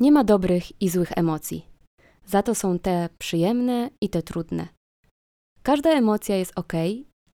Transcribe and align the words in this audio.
Nie 0.00 0.12
ma 0.12 0.24
dobrych 0.24 0.82
i 0.82 0.88
złych 0.88 1.12
emocji. 1.16 1.66
Za 2.26 2.42
to 2.42 2.54
są 2.54 2.78
te 2.78 3.08
przyjemne 3.18 3.90
i 4.00 4.08
te 4.08 4.22
trudne. 4.22 4.68
Każda 5.62 5.90
emocja 5.90 6.36
jest 6.36 6.52
ok 6.56 6.72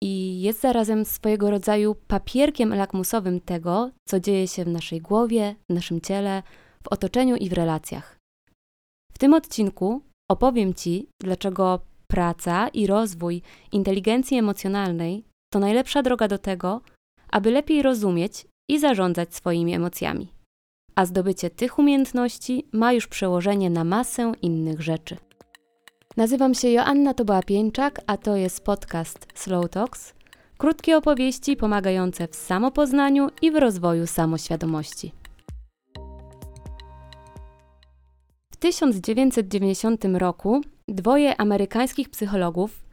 i 0.02 0.40
jest 0.40 0.60
zarazem 0.60 1.04
swojego 1.04 1.50
rodzaju 1.50 1.94
papierkiem 1.94 2.74
lakmusowym 2.74 3.40
tego, 3.40 3.90
co 4.08 4.20
dzieje 4.20 4.48
się 4.48 4.64
w 4.64 4.68
naszej 4.68 5.00
głowie, 5.00 5.54
w 5.70 5.74
naszym 5.74 6.00
ciele, 6.00 6.42
w 6.82 6.88
otoczeniu 6.88 7.36
i 7.36 7.48
w 7.48 7.52
relacjach. 7.52 8.16
W 9.12 9.18
tym 9.18 9.34
odcinku 9.34 10.02
opowiem 10.30 10.74
Ci, 10.74 11.08
dlaczego 11.22 11.80
praca 12.06 12.68
i 12.68 12.86
rozwój 12.86 13.42
inteligencji 13.72 14.38
emocjonalnej 14.38 15.24
to 15.52 15.58
najlepsza 15.58 16.02
droga 16.02 16.28
do 16.28 16.38
tego, 16.38 16.80
aby 17.30 17.50
lepiej 17.50 17.82
rozumieć 17.82 18.46
i 18.70 18.78
zarządzać 18.78 19.34
swoimi 19.34 19.74
emocjami. 19.74 20.28
A 20.94 21.06
zdobycie 21.06 21.50
tych 21.50 21.78
umiejętności 21.78 22.66
ma 22.72 22.92
już 22.92 23.06
przełożenie 23.06 23.70
na 23.70 23.84
masę 23.84 24.32
innych 24.42 24.80
rzeczy. 24.80 25.16
Nazywam 26.16 26.54
się 26.54 26.68
Joanna 26.68 27.14
Toba-Pieńczak, 27.14 28.00
a 28.06 28.16
to 28.16 28.36
jest 28.36 28.64
podcast 28.64 29.26
Slow 29.34 29.70
Talks, 29.70 30.14
krótkie 30.58 30.96
opowieści 30.96 31.56
pomagające 31.56 32.28
w 32.28 32.36
samopoznaniu 32.36 33.28
i 33.42 33.50
w 33.50 33.56
rozwoju 33.56 34.06
samoświadomości. 34.06 35.12
W 38.52 38.56
1990 38.56 40.04
roku 40.04 40.60
dwoje 40.88 41.40
amerykańskich 41.40 42.10
psychologów, 42.10 42.84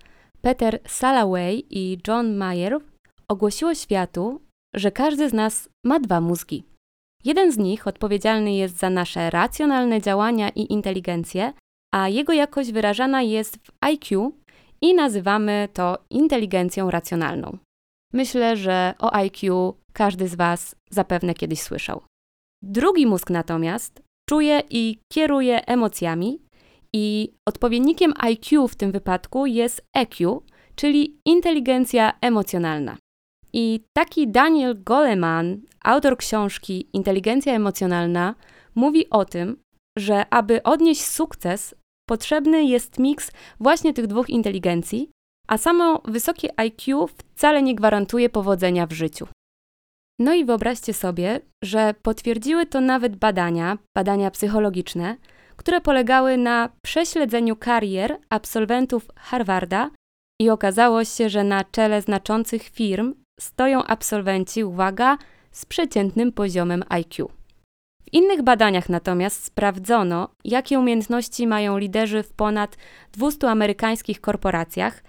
Peter 0.41 0.79
Salaway 0.87 1.65
i 1.69 1.97
John 2.07 2.35
Mayer, 2.35 2.79
ogłosiło 3.27 3.75
światu, 3.75 4.41
że 4.75 4.91
każdy 4.91 5.29
z 5.29 5.33
nas 5.33 5.69
ma 5.83 5.99
dwa 5.99 6.21
mózgi. 6.21 6.70
Jeden 7.25 7.51
z 7.51 7.57
nich 7.57 7.87
odpowiedzialny 7.87 8.55
jest 8.55 8.77
za 8.77 8.89
nasze 8.89 9.29
racjonalne 9.29 10.01
działania 10.01 10.49
i 10.49 10.73
inteligencję, 10.73 11.53
a 11.93 12.09
jego 12.09 12.33
jakość 12.33 12.71
wyrażana 12.71 13.21
jest 13.21 13.57
w 13.57 13.71
IQ 13.81 14.31
i 14.81 14.93
nazywamy 14.93 15.69
to 15.73 15.97
inteligencją 16.09 16.91
racjonalną. 16.91 17.57
Myślę, 18.13 18.57
że 18.57 18.93
o 18.99 19.13
IQ 19.13 19.73
każdy 19.93 20.27
z 20.27 20.35
Was 20.35 20.75
zapewne 20.89 21.33
kiedyś 21.33 21.61
słyszał. 21.61 22.01
Drugi 22.63 23.05
mózg 23.05 23.29
natomiast 23.29 24.01
czuje 24.29 24.63
i 24.69 24.97
kieruje 25.13 25.65
emocjami, 25.65 26.39
i 26.93 27.33
odpowiednikiem 27.47 28.13
IQ 28.17 28.67
w 28.67 28.75
tym 28.75 28.91
wypadku 28.91 29.45
jest 29.45 29.85
EQ, 29.93 30.41
czyli 30.75 31.19
inteligencja 31.25 32.13
emocjonalna. 32.21 32.97
I 33.53 33.83
taki 33.93 34.27
Daniel 34.27 34.83
Goleman, 34.83 35.61
autor 35.83 36.17
książki 36.17 36.89
Inteligencja 36.93 37.53
emocjonalna, 37.53 38.35
mówi 38.75 39.09
o 39.09 39.25
tym, 39.25 39.57
że 39.97 40.25
aby 40.33 40.63
odnieść 40.63 41.05
sukces, 41.05 41.75
potrzebny 42.09 42.63
jest 42.63 42.99
miks 42.99 43.31
właśnie 43.59 43.93
tych 43.93 44.07
dwóch 44.07 44.29
inteligencji, 44.29 45.09
a 45.47 45.57
samo 45.57 46.01
wysokie 46.05 46.59
IQ 46.59 47.07
wcale 47.07 47.61
nie 47.61 47.75
gwarantuje 47.75 48.29
powodzenia 48.29 48.87
w 48.87 48.91
życiu. 48.91 49.27
No 50.19 50.33
i 50.33 50.45
wyobraźcie 50.45 50.93
sobie, 50.93 51.39
że 51.63 51.93
potwierdziły 52.01 52.65
to 52.65 52.81
nawet 52.81 53.15
badania, 53.15 53.77
badania 53.97 54.31
psychologiczne, 54.31 55.17
które 55.55 55.81
polegały 55.81 56.37
na 56.37 56.69
prześledzeniu 56.81 57.55
karier 57.55 58.17
absolwentów 58.29 59.07
Harvarda 59.15 59.89
i 60.41 60.49
okazało 60.49 61.05
się, 61.05 61.29
że 61.29 61.43
na 61.43 61.63
czele 61.63 62.01
znaczących 62.01 62.63
firm 62.63 63.13
stoją 63.39 63.83
absolwenci, 63.83 64.63
uwaga, 64.63 65.17
z 65.51 65.65
przeciętnym 65.65 66.31
poziomem 66.31 66.83
IQ. 66.89 67.27
W 68.03 68.13
innych 68.13 68.41
badaniach 68.41 68.89
natomiast 68.89 69.43
sprawdzono, 69.43 70.29
jakie 70.43 70.79
umiejętności 70.79 71.47
mają 71.47 71.77
liderzy 71.77 72.23
w 72.23 72.33
ponad 72.33 72.77
200 73.11 73.49
amerykańskich 73.49 74.21
korporacjach 74.21 75.03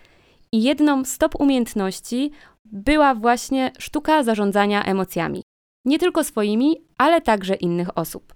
i 0.52 0.62
jedną 0.62 1.04
z 1.04 1.18
top 1.18 1.40
umiejętności 1.40 2.30
była 2.64 3.14
właśnie 3.14 3.72
sztuka 3.78 4.22
zarządzania 4.22 4.84
emocjami. 4.84 5.42
Nie 5.86 5.98
tylko 5.98 6.24
swoimi, 6.24 6.76
ale 6.98 7.20
także 7.20 7.54
innych 7.54 7.98
osób. 7.98 8.34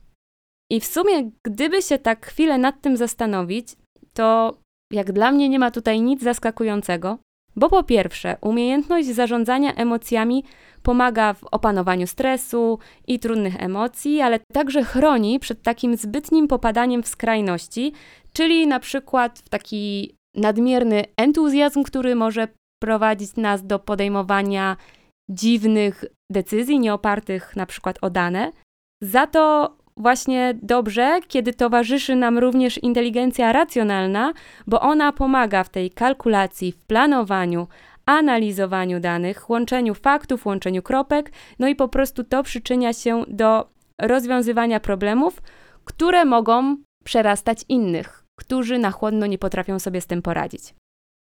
I 0.70 0.80
w 0.80 0.86
sumie, 0.86 1.30
gdyby 1.44 1.82
się 1.82 1.98
tak 1.98 2.26
chwilę 2.26 2.58
nad 2.58 2.80
tym 2.80 2.96
zastanowić, 2.96 3.76
to 4.12 4.58
jak 4.92 5.12
dla 5.12 5.32
mnie 5.32 5.48
nie 5.48 5.58
ma 5.58 5.70
tutaj 5.70 6.00
nic 6.00 6.22
zaskakującego, 6.22 7.18
bo 7.56 7.68
po 7.68 7.82
pierwsze, 7.82 8.36
umiejętność 8.40 9.08
zarządzania 9.08 9.74
emocjami 9.74 10.44
pomaga 10.82 11.34
w 11.34 11.44
opanowaniu 11.44 12.06
stresu 12.06 12.78
i 13.06 13.18
trudnych 13.18 13.62
emocji, 13.62 14.20
ale 14.20 14.40
także 14.52 14.84
chroni 14.84 15.38
przed 15.40 15.62
takim 15.62 15.96
zbytnim 15.96 16.48
popadaniem 16.48 17.02
w 17.02 17.08
skrajności, 17.08 17.92
czyli 18.32 18.66
na 18.66 18.80
przykład 18.80 19.38
w 19.38 19.48
taki 19.48 20.14
nadmierny 20.34 21.04
entuzjazm, 21.16 21.82
który 21.82 22.14
może 22.14 22.48
prowadzić 22.82 23.36
nas 23.36 23.66
do 23.66 23.78
podejmowania 23.78 24.76
dziwnych 25.30 26.04
decyzji, 26.32 26.78
nieopartych 26.78 27.56
na 27.56 27.66
przykład 27.66 27.98
o 28.02 28.10
dane. 28.10 28.52
Za 29.02 29.26
to 29.26 29.76
właśnie 29.96 30.54
dobrze, 30.62 31.20
kiedy 31.28 31.52
towarzyszy 31.52 32.16
nam 32.16 32.38
również 32.38 32.78
inteligencja 32.78 33.52
racjonalna, 33.52 34.32
bo 34.66 34.80
ona 34.80 35.12
pomaga 35.12 35.64
w 35.64 35.68
tej 35.68 35.90
kalkulacji, 35.90 36.72
w 36.72 36.78
planowaniu, 36.78 37.66
analizowaniu 38.06 39.00
danych, 39.00 39.50
łączeniu 39.50 39.94
faktów, 39.94 40.46
łączeniu 40.46 40.82
kropek, 40.82 41.32
no 41.58 41.68
i 41.68 41.76
po 41.76 41.88
prostu 41.88 42.24
to 42.24 42.42
przyczynia 42.42 42.92
się 42.92 43.24
do 43.28 43.68
rozwiązywania 44.00 44.80
problemów, 44.80 45.42
które 45.84 46.24
mogą 46.24 46.76
przerastać 47.04 47.64
innych, 47.68 48.24
którzy 48.38 48.78
na 48.78 48.90
chłodno 48.90 49.26
nie 49.26 49.38
potrafią 49.38 49.78
sobie 49.78 50.00
z 50.00 50.06
tym 50.06 50.22
poradzić. 50.22 50.74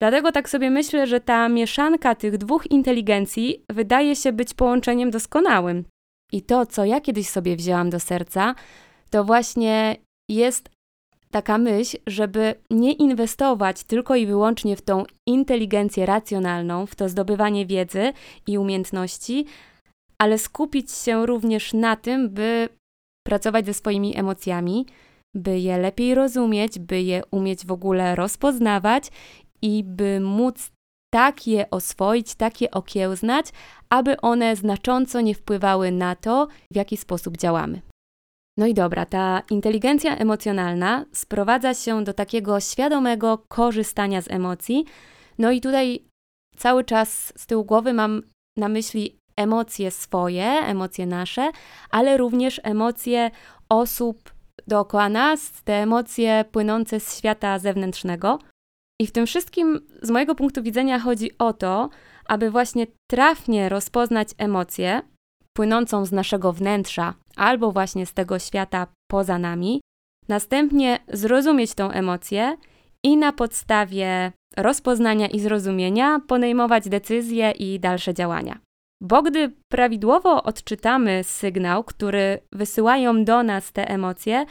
Dlatego 0.03 0.33
tak 0.33 0.49
sobie 0.49 0.71
myślę, 0.71 1.07
że 1.07 1.21
ta 1.21 1.49
mieszanka 1.49 2.15
tych 2.15 2.39
dwóch 2.39 2.71
inteligencji 2.71 3.65
wydaje 3.71 4.17
się 4.17 4.33
być 4.33 4.55
połączeniem 4.55 5.11
doskonałym. 5.11 5.85
I 6.33 6.43
to, 6.43 6.67
co 6.67 6.85
ja 6.85 7.01
kiedyś 7.01 7.29
sobie 7.29 7.57
wzięłam 7.57 7.91
do 7.91 8.01
serca, 8.01 8.55
to 9.11 9.25
właśnie 9.25 9.97
jest 10.29 10.71
taka 11.31 11.59
myśl, 11.59 11.99
żeby 12.07 12.55
nie 12.71 12.93
inwestować 12.93 13.85
tylko 13.85 14.17
i 14.17 14.27
wyłącznie 14.27 14.77
w 14.77 14.83
tą 14.83 15.05
inteligencję 15.27 16.07
racjonalną, 16.07 16.87
w 16.87 16.95
to 16.95 17.09
zdobywanie 17.09 17.67
wiedzy 17.67 18.13
i 18.47 18.59
umiejętności, 18.59 19.47
ale 20.19 20.39
skupić 20.39 20.93
się 20.93 21.27
również 21.27 21.73
na 21.73 21.97
tym, 21.97 22.31
by 22.31 22.69
pracować 23.27 23.67
ze 23.67 23.75
swoimi 23.75 24.19
emocjami, 24.19 24.87
by 25.35 25.59
je 25.59 25.79
lepiej 25.79 26.15
rozumieć, 26.15 26.79
by 26.79 27.03
je 27.03 27.23
umieć 27.31 27.67
w 27.67 27.73
ogóle 27.73 28.15
rozpoznawać 28.15 29.09
i 29.63 29.85
by 29.85 30.21
móc 30.21 30.71
tak 31.11 31.47
je 31.47 31.71
oswoić, 31.71 32.35
tak 32.35 32.61
je 32.61 32.71
okiełznać, 32.71 33.47
aby 33.91 34.21
one 34.21 34.57
znacząco 34.57 35.21
nie 35.21 35.35
wpływały 35.35 35.93
na 35.93 36.17
to, 36.17 36.49
w 36.73 36.77
jaki 36.77 36.97
sposób 36.97 37.37
działamy. 37.37 37.81
No 38.59 38.67
i 38.67 38.75
dobra, 38.75 39.07
ta 39.07 39.43
inteligencja 39.51 40.17
emocjonalna 40.17 41.05
sprowadza 41.13 41.75
się 41.75 42.05
do 42.05 42.13
takiego 42.13 42.61
świadomego 42.61 43.39
korzystania 43.49 44.23
z 44.23 44.31
emocji. 44.31 44.85
No 45.39 45.51
i 45.51 45.61
tutaj 45.61 46.05
cały 46.57 46.85
czas 46.85 47.33
z 47.37 47.47
tyłu 47.47 47.65
głowy 47.65 47.93
mam 47.93 48.23
na 48.59 48.69
myśli 48.69 49.17
emocje 49.37 49.91
swoje, 49.91 50.45
emocje 50.45 51.07
nasze, 51.07 51.51
ale 51.91 52.17
również 52.17 52.61
emocje 52.65 53.31
osób 53.69 54.31
dookoła 54.67 55.09
nas, 55.09 55.63
te 55.63 55.73
emocje 55.73 56.45
płynące 56.53 57.01
z 57.01 57.19
świata 57.19 57.59
zewnętrznego. 57.59 58.39
I 59.01 59.07
w 59.07 59.13
tym 59.13 59.27
wszystkim 59.27 59.81
z 60.03 60.11
mojego 60.11 60.35
punktu 60.35 60.63
widzenia 60.63 60.99
chodzi 60.99 61.39
o 61.39 61.53
to, 61.53 61.89
aby 62.27 62.51
właśnie 62.51 62.87
trafnie 63.11 63.69
rozpoznać 63.69 64.29
emocję 64.39 65.03
płynącą 65.57 66.05
z 66.05 66.13
naszego 66.13 66.53
wnętrza 66.53 67.15
albo 67.37 67.73
właśnie 67.73 68.07
z 68.07 68.15
tego 68.15 68.39
świata 68.39 68.87
poza 69.11 69.39
nami, 69.39 69.81
następnie 70.29 70.99
zrozumieć 71.09 71.75
tą 71.75 71.91
emocję 71.91 72.57
i 73.05 73.17
na 73.17 73.33
podstawie 73.33 74.33
rozpoznania 74.57 75.29
i 75.29 75.41
zrozumienia 75.41 76.21
podejmować 76.29 76.89
decyzje 76.89 77.51
i 77.51 77.81
dalsze 77.81 78.15
działania. 78.15 78.59
Bo 79.03 79.23
gdy 79.23 79.53
prawidłowo 79.73 80.43
odczytamy 80.43 81.25
sygnał, 81.25 81.85
który 81.85 82.39
wysyłają 82.53 83.25
do 83.25 83.43
nas 83.43 83.73
te 83.73 83.91
emocje, 83.91 84.47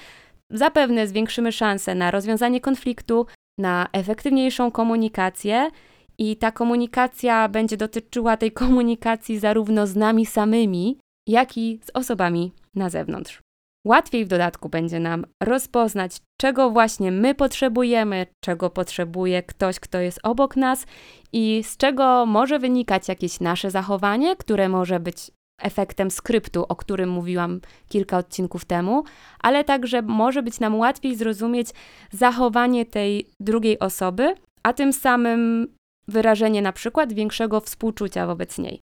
zapewne 0.51 1.07
zwiększymy 1.07 1.51
szanse 1.51 1.95
na 1.95 2.11
rozwiązanie 2.11 2.61
konfliktu, 2.61 3.25
na 3.59 3.87
efektywniejszą 3.93 4.71
komunikację 4.71 5.69
i 6.17 6.37
ta 6.37 6.51
komunikacja 6.51 7.49
będzie 7.49 7.77
dotyczyła 7.77 8.37
tej 8.37 8.51
komunikacji 8.51 9.39
zarówno 9.39 9.87
z 9.87 9.95
nami 9.95 10.25
samymi, 10.25 10.97
jak 11.27 11.57
i 11.57 11.79
z 11.83 11.91
osobami 11.93 12.51
na 12.75 12.89
zewnątrz. 12.89 13.41
Łatwiej 13.85 14.25
w 14.25 14.27
dodatku 14.27 14.69
będzie 14.69 14.99
nam 14.99 15.25
rozpoznać, 15.43 16.17
czego 16.37 16.69
właśnie 16.69 17.11
my 17.11 17.35
potrzebujemy, 17.35 18.25
czego 18.43 18.69
potrzebuje 18.69 19.43
ktoś, 19.43 19.79
kto 19.79 19.99
jest 19.99 20.19
obok 20.23 20.55
nas 20.55 20.85
i 21.33 21.63
z 21.63 21.77
czego 21.77 22.25
może 22.25 22.59
wynikać 22.59 23.07
jakieś 23.07 23.39
nasze 23.39 23.71
zachowanie, 23.71 24.35
które 24.35 24.69
może 24.69 24.99
być 24.99 25.31
efektem 25.61 26.11
skryptu, 26.11 26.65
o 26.69 26.75
którym 26.75 27.09
mówiłam 27.09 27.61
kilka 27.89 28.17
odcinków 28.17 28.65
temu, 28.65 29.03
ale 29.39 29.63
także 29.63 30.01
może 30.01 30.43
być 30.43 30.59
nam 30.59 30.75
łatwiej 30.75 31.15
zrozumieć 31.15 31.67
zachowanie 32.11 32.85
tej 32.85 33.29
drugiej 33.39 33.79
osoby, 33.79 34.35
a 34.63 34.73
tym 34.73 34.93
samym 34.93 35.67
wyrażenie 36.07 36.61
na 36.61 36.73
przykład 36.73 37.13
większego 37.13 37.61
współczucia 37.61 38.27
wobec 38.27 38.57
niej. 38.57 38.79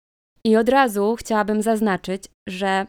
I 0.44 0.56
od 0.56 0.68
razu 0.68 1.16
chciałabym 1.18 1.62
zaznaczyć, 1.62 2.24
że 2.48 2.86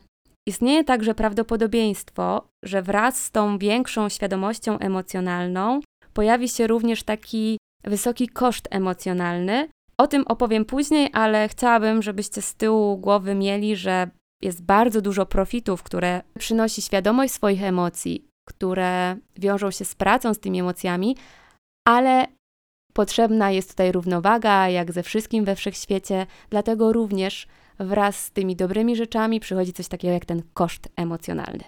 istnieje 0.47 0.83
także 0.83 1.15
prawdopodobieństwo, 1.15 2.47
że 2.65 2.81
wraz 2.81 3.23
z 3.23 3.31
tą 3.31 3.57
większą 3.57 4.09
świadomością 4.09 4.79
emocjonalną 4.79 5.79
pojawi 6.13 6.49
się 6.49 6.67
również 6.67 7.03
taki 7.03 7.57
wysoki 7.83 8.27
koszt 8.27 8.67
emocjonalny. 8.71 9.69
O 9.97 10.07
tym 10.07 10.24
opowiem 10.27 10.65
później, 10.65 11.09
ale 11.13 11.47
chciałabym, 11.47 12.01
żebyście 12.01 12.42
z 12.42 12.56
tyłu 12.56 12.97
głowy 12.97 13.36
mieli, 13.36 13.75
że 13.75 14.09
jest 14.42 14.63
bardzo 14.63 15.01
dużo 15.01 15.25
profitów, 15.25 15.83
które 15.83 16.21
przynosi 16.39 16.81
świadomość 16.81 17.33
swoich 17.33 17.63
emocji, 17.63 18.27
które 18.47 19.15
wiążą 19.38 19.71
się 19.71 19.86
z 19.86 19.95
pracą 19.95 20.33
z 20.33 20.39
tymi 20.39 20.59
emocjami, 20.59 21.18
ale 21.88 22.27
potrzebna 22.94 23.51
jest 23.51 23.69
tutaj 23.69 23.92
równowaga, 23.92 24.69
jak 24.69 24.92
ze 24.92 25.03
wszystkim 25.03 25.45
we 25.45 25.56
wszechświecie, 25.56 26.25
dlatego 26.50 26.94
również 26.94 27.48
wraz 27.80 28.19
z 28.19 28.31
tymi 28.31 28.56
dobrymi 28.56 28.95
rzeczami 28.95 29.39
przychodzi 29.39 29.74
coś 29.74 29.88
takiego 29.88 30.13
jak 30.13 30.25
ten 30.25 30.44
koszt 30.53 30.89
emocjonalny. 30.95 31.63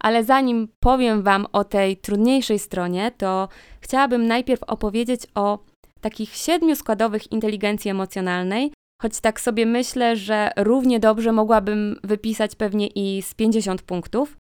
Ale 0.00 0.24
zanim 0.24 0.68
powiem 0.80 1.22
Wam 1.22 1.46
o 1.52 1.64
tej 1.64 1.96
trudniejszej 1.96 2.58
stronie, 2.58 3.10
to 3.16 3.48
chciałabym 3.80 4.26
najpierw 4.26 4.62
opowiedzieć 4.62 5.26
o 5.34 5.58
takich 6.04 6.36
siedmiu 6.36 6.76
składowych 6.76 7.32
inteligencji 7.32 7.90
emocjonalnej, 7.90 8.72
choć 9.02 9.20
tak 9.20 9.40
sobie 9.40 9.66
myślę, 9.66 10.16
że 10.16 10.50
równie 10.56 11.00
dobrze 11.00 11.32
mogłabym 11.32 11.96
wypisać 12.04 12.56
pewnie 12.56 12.86
i 12.86 13.22
z 13.22 13.34
50 13.34 13.82
punktów. 13.82 14.36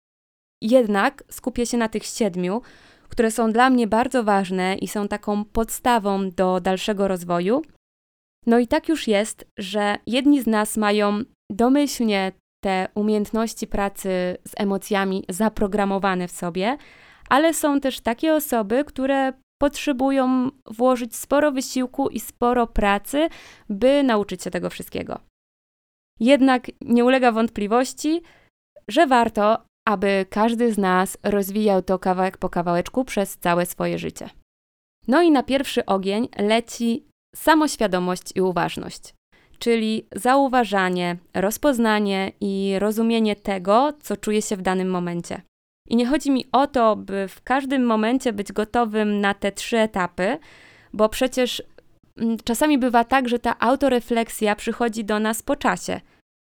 Jednak 0.63 1.25
skupię 1.31 1.67
się 1.67 1.77
na 1.77 1.89
tych 1.89 2.05
siedmiu, 2.05 2.63
które 3.09 3.31
są 3.31 3.53
dla 3.53 3.71
mnie 3.71 3.87
bardzo 3.87 4.25
ważne 4.25 4.75
i 4.75 4.89
są 4.89 5.09
taką 5.09 5.45
podstawą 5.45 6.31
do 6.31 6.61
dalszego 6.61 7.09
rozwoju. 7.09 7.63
No 8.47 8.59
i 8.59 8.67
tak 8.67 8.89
już 8.89 9.09
jest, 9.09 9.45
że 9.59 9.97
jedni 10.07 10.43
z 10.43 10.47
nas 10.47 10.77
mają 10.77 11.23
domyślnie 11.51 12.33
te 12.65 12.89
umiejętności 12.95 13.67
pracy 13.67 14.37
z 14.49 14.53
emocjami 14.57 15.25
zaprogramowane 15.29 16.29
w 16.29 16.33
sobie, 16.33 16.77
ale 17.29 17.55
są 17.55 17.81
też 17.81 18.01
takie 18.01 18.35
osoby, 18.35 18.85
które 18.85 19.33
potrzebują 19.59 20.51
włożyć 20.67 21.17
sporo 21.17 21.53
wysiłku 21.53 22.09
i 22.09 22.21
sporo 22.21 22.67
pracy, 22.67 23.29
by 23.69 24.03
nauczyć 24.03 24.43
się 24.43 24.51
tego 24.51 24.71
wszystkiego. 24.71 25.21
Jednak 26.21 26.67
nie 26.81 27.05
ulega 27.05 27.33
wątpliwości, 27.33 28.23
że 28.89 29.07
warto, 29.07 29.63
aby 29.89 30.27
każdy 30.31 30.73
z 30.73 30.79
nas 30.79 31.19
rozwijał 31.23 31.83
to 31.83 31.99
kawałek 31.99 32.37
po 32.37 32.49
kawałeczku 32.49 33.05
przez 33.05 33.37
całe 33.37 33.67
swoje 33.67 33.99
życie. 33.99 34.31
No 35.09 35.23
i 35.23 35.31
na 35.31 35.43
pierwszy 35.43 35.87
ogień 35.87 36.29
leci 36.39 37.05
samoświadomość 37.37 38.33
i 38.35 38.41
uważność 38.41 39.15
czyli 39.59 40.07
zauważanie, 40.15 41.17
rozpoznanie 41.35 42.33
i 42.41 42.75
rozumienie 42.79 43.37
tego, 43.37 43.93
co 44.03 44.17
czuje 44.17 44.43
się 44.43 44.57
w 44.57 44.63
danym 44.63 44.91
momencie. 44.91 45.43
I 45.89 45.97
nie 45.97 46.07
chodzi 46.07 46.31
mi 46.31 46.45
o 46.53 46.67
to, 46.67 46.97
by 46.97 47.29
w 47.29 47.43
każdym 47.43 47.87
momencie 47.87 48.33
być 48.33 48.53
gotowym 48.53 49.21
na 49.21 49.35
te 49.35 49.53
trzy 49.53 49.79
etapy, 49.79 50.39
bo 50.93 51.09
przecież 51.09 51.63
mm, 52.17 52.37
czasami 52.45 52.79
bywa 52.79 53.05
tak, 53.05 53.29
że 53.29 53.39
ta 53.39 53.59
autorefleksja 53.59 54.57
przychodzi 54.57 55.05
do 55.05 55.21
nas 55.21 55.43
po 55.43 55.57
czasie. 55.57 56.01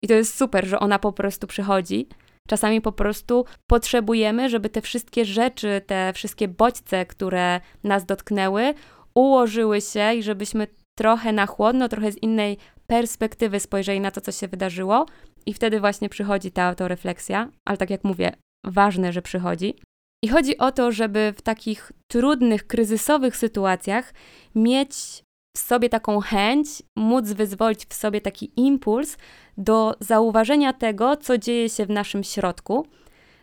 I 0.03 0.07
to 0.07 0.13
jest 0.13 0.37
super, 0.37 0.65
że 0.65 0.79
ona 0.79 0.99
po 0.99 1.11
prostu 1.11 1.47
przychodzi. 1.47 2.07
Czasami 2.49 2.81
po 2.81 2.91
prostu 2.91 3.45
potrzebujemy, 3.67 4.49
żeby 4.49 4.69
te 4.69 4.81
wszystkie 4.81 5.25
rzeczy, 5.25 5.81
te 5.87 6.13
wszystkie 6.13 6.47
bodźce, 6.47 7.05
które 7.05 7.61
nas 7.83 8.05
dotknęły, 8.05 8.73
ułożyły 9.15 9.81
się 9.81 10.13
i 10.13 10.23
żebyśmy 10.23 10.67
trochę 10.97 11.31
na 11.33 11.45
chłodno, 11.45 11.89
trochę 11.89 12.11
z 12.11 12.17
innej 12.17 12.57
perspektywy 12.87 13.59
spojrzeli 13.59 13.99
na 13.99 14.11
to, 14.11 14.21
co 14.21 14.31
się 14.31 14.47
wydarzyło, 14.47 15.05
i 15.45 15.53
wtedy 15.53 15.79
właśnie 15.79 16.09
przychodzi 16.09 16.51
ta 16.51 16.63
autorefleksja, 16.63 17.49
ale 17.65 17.77
tak 17.77 17.89
jak 17.89 18.03
mówię, 18.03 18.31
ważne, 18.63 19.13
że 19.13 19.21
przychodzi. 19.21 19.75
I 20.23 20.27
chodzi 20.27 20.57
o 20.57 20.71
to, 20.71 20.91
żeby 20.91 21.33
w 21.37 21.41
takich 21.41 21.91
trudnych, 22.11 22.67
kryzysowych 22.67 23.37
sytuacjach 23.37 24.13
mieć 24.55 25.23
w 25.57 25.59
sobie 25.59 25.89
taką 25.89 26.19
chęć, 26.19 26.67
móc 26.97 27.31
wyzwolić 27.31 27.85
w 27.85 27.93
sobie 27.93 28.21
taki 28.21 28.51
impuls 28.55 29.17
do 29.57 29.95
zauważenia 29.99 30.73
tego, 30.73 31.17
co 31.17 31.37
dzieje 31.37 31.69
się 31.69 31.85
w 31.85 31.89
naszym 31.89 32.23
środku, 32.23 32.87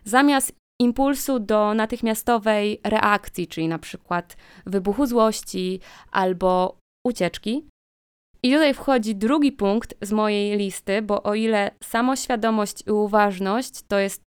zamiast 0.05 0.53
impulsu 0.81 1.39
do 1.39 1.75
natychmiastowej 1.75 2.81
reakcji, 2.85 3.49
czyli 3.49 3.69
na 3.69 3.79
przykład 3.79 4.37
wybuchu 4.67 5.07
złości 5.07 5.81
albo 6.11 6.79
ucieczki. 7.07 7.69
I 8.43 8.53
tutaj 8.53 8.75
wchodzi 8.75 9.17
drugi 9.17 9.53
punkt 9.53 9.95
z 10.03 10.13
mojej 10.13 10.59
listy, 10.59 11.03
bo 11.03 11.23
o 11.23 11.35
ile 11.35 11.71
samoświadomość 11.83 12.87
i 12.87 12.91
uważność 12.91 13.83
to 13.89 13.99
jest 13.99 14.28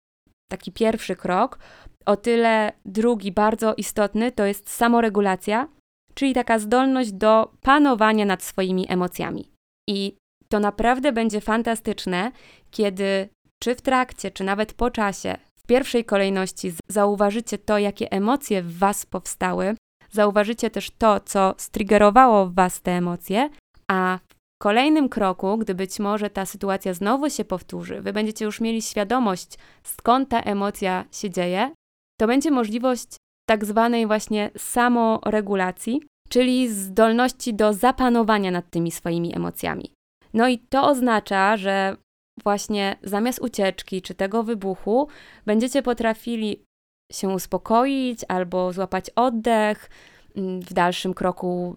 taki 0.53 0.71
pierwszy 0.71 1.15
krok, 1.15 1.59
o 2.05 2.15
tyle 2.15 2.71
drugi, 2.85 3.31
bardzo 3.31 3.73
istotny, 3.75 4.31
to 4.31 4.45
jest 4.45 4.69
samoregulacja, 4.69 5.67
czyli 6.13 6.33
taka 6.33 6.59
zdolność 6.59 7.11
do 7.11 7.51
panowania 7.61 8.25
nad 8.25 8.43
swoimi 8.43 8.85
emocjami. 8.89 9.49
I 9.89 10.15
to 10.49 10.59
naprawdę 10.59 11.11
będzie 11.11 11.41
fantastyczne, 11.41 12.31
kiedy 12.71 13.29
czy 13.63 13.75
w 13.75 13.81
trakcie, 13.81 14.31
czy 14.31 14.43
nawet 14.43 14.73
po 14.73 14.91
czasie, 14.91 15.37
w 15.59 15.67
pierwszej 15.67 16.05
kolejności 16.05 16.73
zauważycie 16.87 17.57
to, 17.57 17.77
jakie 17.77 18.11
emocje 18.11 18.63
w 18.63 18.77
Was 18.77 19.05
powstały, 19.05 19.75
zauważycie 20.11 20.69
też 20.69 20.91
to, 20.91 21.19
co 21.19 21.55
striggerowało 21.57 22.45
w 22.45 22.53
Was 22.53 22.81
te 22.81 22.91
emocje, 22.91 23.49
a 23.87 24.19
kolejnym 24.63 25.09
kroku, 25.09 25.57
gdy 25.57 25.75
być 25.75 25.99
może 25.99 26.29
ta 26.29 26.45
sytuacja 26.45 26.93
znowu 26.93 27.29
się 27.29 27.45
powtórzy, 27.45 28.01
Wy 28.01 28.13
będziecie 28.13 28.45
już 28.45 28.61
mieli 28.61 28.81
świadomość, 28.81 29.57
skąd 29.83 30.29
ta 30.29 30.41
emocja 30.41 31.05
się 31.11 31.29
dzieje, 31.29 31.71
to 32.19 32.27
będzie 32.27 32.51
możliwość 32.51 33.07
tak 33.49 33.65
zwanej 33.65 34.07
właśnie 34.07 34.51
samoregulacji, 34.57 36.01
czyli 36.29 36.69
zdolności 36.69 37.53
do 37.53 37.73
zapanowania 37.73 38.51
nad 38.51 38.69
tymi 38.69 38.91
swoimi 38.91 39.35
emocjami. 39.35 39.93
No 40.33 40.47
i 40.47 40.59
to 40.59 40.87
oznacza, 40.87 41.57
że 41.57 41.97
właśnie 42.43 42.95
zamiast 43.03 43.39
ucieczki 43.39 44.01
czy 44.01 44.15
tego 44.15 44.43
wybuchu 44.43 45.07
będziecie 45.45 45.81
potrafili 45.81 46.63
się 47.11 47.29
uspokoić 47.29 48.19
albo 48.27 48.73
złapać 48.73 49.09
oddech, 49.09 49.89
mm, 50.35 50.61
w 50.61 50.73
dalszym 50.73 51.13
kroku 51.13 51.75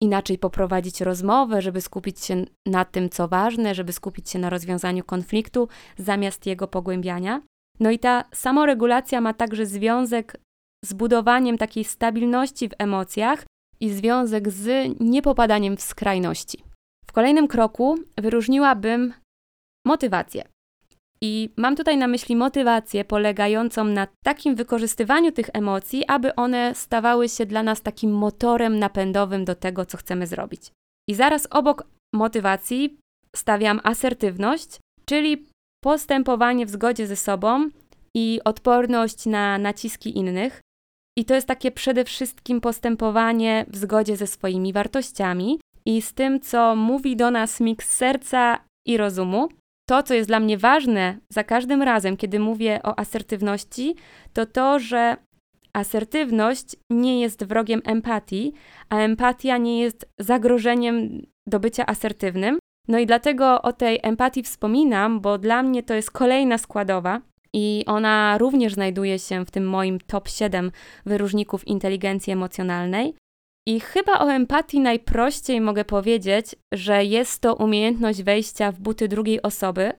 inaczej 0.00 0.38
poprowadzić 0.38 1.00
rozmowę, 1.00 1.62
żeby 1.62 1.80
skupić 1.80 2.24
się 2.24 2.44
na 2.66 2.84
tym, 2.84 3.10
co 3.10 3.28
ważne, 3.28 3.74
żeby 3.74 3.92
skupić 3.92 4.30
się 4.30 4.38
na 4.38 4.50
rozwiązaniu 4.50 5.04
konfliktu 5.04 5.68
zamiast 5.96 6.46
jego 6.46 6.68
pogłębiania. 6.68 7.42
No 7.80 7.90
i 7.90 7.98
ta 7.98 8.24
samoregulacja 8.34 9.20
ma 9.20 9.34
także 9.34 9.66
związek 9.66 10.36
z 10.84 10.92
budowaniem 10.92 11.58
takiej 11.58 11.84
stabilności 11.84 12.68
w 12.68 12.74
emocjach 12.78 13.44
i 13.80 13.90
związek 13.90 14.50
z 14.50 14.94
niepopadaniem 15.00 15.76
w 15.76 15.82
skrajności. 15.82 16.64
W 17.06 17.12
kolejnym 17.12 17.48
kroku 17.48 17.98
wyróżniłabym 18.18 19.14
motywację. 19.86 20.48
I 21.20 21.50
mam 21.56 21.76
tutaj 21.76 21.96
na 21.96 22.06
myśli 22.06 22.36
motywację 22.36 23.04
polegającą 23.04 23.84
na 23.84 24.06
takim 24.24 24.54
wykorzystywaniu 24.54 25.32
tych 25.32 25.50
emocji, 25.52 26.04
aby 26.06 26.34
one 26.34 26.74
stawały 26.74 27.28
się 27.28 27.46
dla 27.46 27.62
nas 27.62 27.82
takim 27.82 28.12
motorem 28.12 28.78
napędowym 28.78 29.44
do 29.44 29.54
tego, 29.54 29.86
co 29.86 29.98
chcemy 29.98 30.26
zrobić. 30.26 30.62
I 31.08 31.14
zaraz 31.14 31.48
obok 31.50 31.86
motywacji 32.14 32.98
stawiam 33.36 33.80
asertywność, 33.84 34.80
czyli 35.04 35.46
postępowanie 35.84 36.66
w 36.66 36.70
zgodzie 36.70 37.06
ze 37.06 37.16
sobą 37.16 37.70
i 38.16 38.40
odporność 38.44 39.26
na 39.26 39.58
naciski 39.58 40.18
innych. 40.18 40.60
I 41.18 41.24
to 41.24 41.34
jest 41.34 41.46
takie 41.46 41.70
przede 41.70 42.04
wszystkim 42.04 42.60
postępowanie 42.60 43.64
w 43.68 43.76
zgodzie 43.76 44.16
ze 44.16 44.26
swoimi 44.26 44.72
wartościami 44.72 45.60
i 45.86 46.02
z 46.02 46.14
tym, 46.14 46.40
co 46.40 46.76
mówi 46.76 47.16
do 47.16 47.30
nas 47.30 47.60
miks 47.60 47.96
serca 47.96 48.58
i 48.86 48.96
rozumu, 48.96 49.48
to, 49.88 50.02
co 50.02 50.14
jest 50.14 50.28
dla 50.28 50.40
mnie 50.40 50.58
ważne 50.58 51.18
za 51.28 51.44
każdym 51.44 51.82
razem, 51.82 52.16
kiedy 52.16 52.38
mówię 52.38 52.80
o 52.82 52.98
asertywności, 52.98 53.94
to 54.32 54.46
to, 54.46 54.78
że 54.78 55.16
asertywność 55.72 56.76
nie 56.90 57.20
jest 57.20 57.44
wrogiem 57.44 57.82
empatii, 57.84 58.52
a 58.88 58.96
empatia 58.98 59.56
nie 59.56 59.80
jest 59.80 60.08
zagrożeniem 60.18 61.26
do 61.46 61.60
bycia 61.60 61.86
asertywnym. 61.86 62.58
No 62.88 62.98
i 62.98 63.06
dlatego 63.06 63.62
o 63.62 63.72
tej 63.72 64.00
empatii 64.02 64.42
wspominam, 64.42 65.20
bo 65.20 65.38
dla 65.38 65.62
mnie 65.62 65.82
to 65.82 65.94
jest 65.94 66.10
kolejna 66.10 66.58
składowa 66.58 67.20
i 67.52 67.84
ona 67.86 68.38
również 68.38 68.74
znajduje 68.74 69.18
się 69.18 69.44
w 69.44 69.50
tym 69.50 69.68
moim 69.68 70.00
top 70.00 70.28
7 70.28 70.72
wyróżników 71.06 71.68
inteligencji 71.68 72.32
emocjonalnej. 72.32 73.14
I 73.68 73.80
chyba 73.80 74.18
o 74.18 74.32
empatii 74.32 74.80
najprościej 74.80 75.60
mogę 75.60 75.84
powiedzieć, 75.84 76.56
że 76.72 77.04
jest 77.04 77.40
to 77.40 77.54
umiejętność 77.54 78.22
wejścia 78.22 78.72
w 78.72 78.80
buty 78.80 79.08
drugiej 79.08 79.42
osoby, 79.42 79.92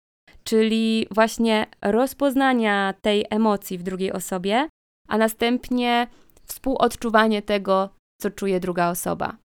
czyli 0.44 1.08
właśnie 1.12 1.68
rozpoznania 1.82 2.94
tej 3.02 3.26
emocji 3.30 3.78
w 3.78 3.84
drugiej 3.84 4.12
osobie, 4.12 4.70
a 5.08 5.18
następnie 5.18 6.08
współodczuwanie 6.44 7.42
tego, 7.42 7.90
co 8.22 8.30
czuje 8.30 8.60
druga 8.60 8.90
osoba. 8.90 9.38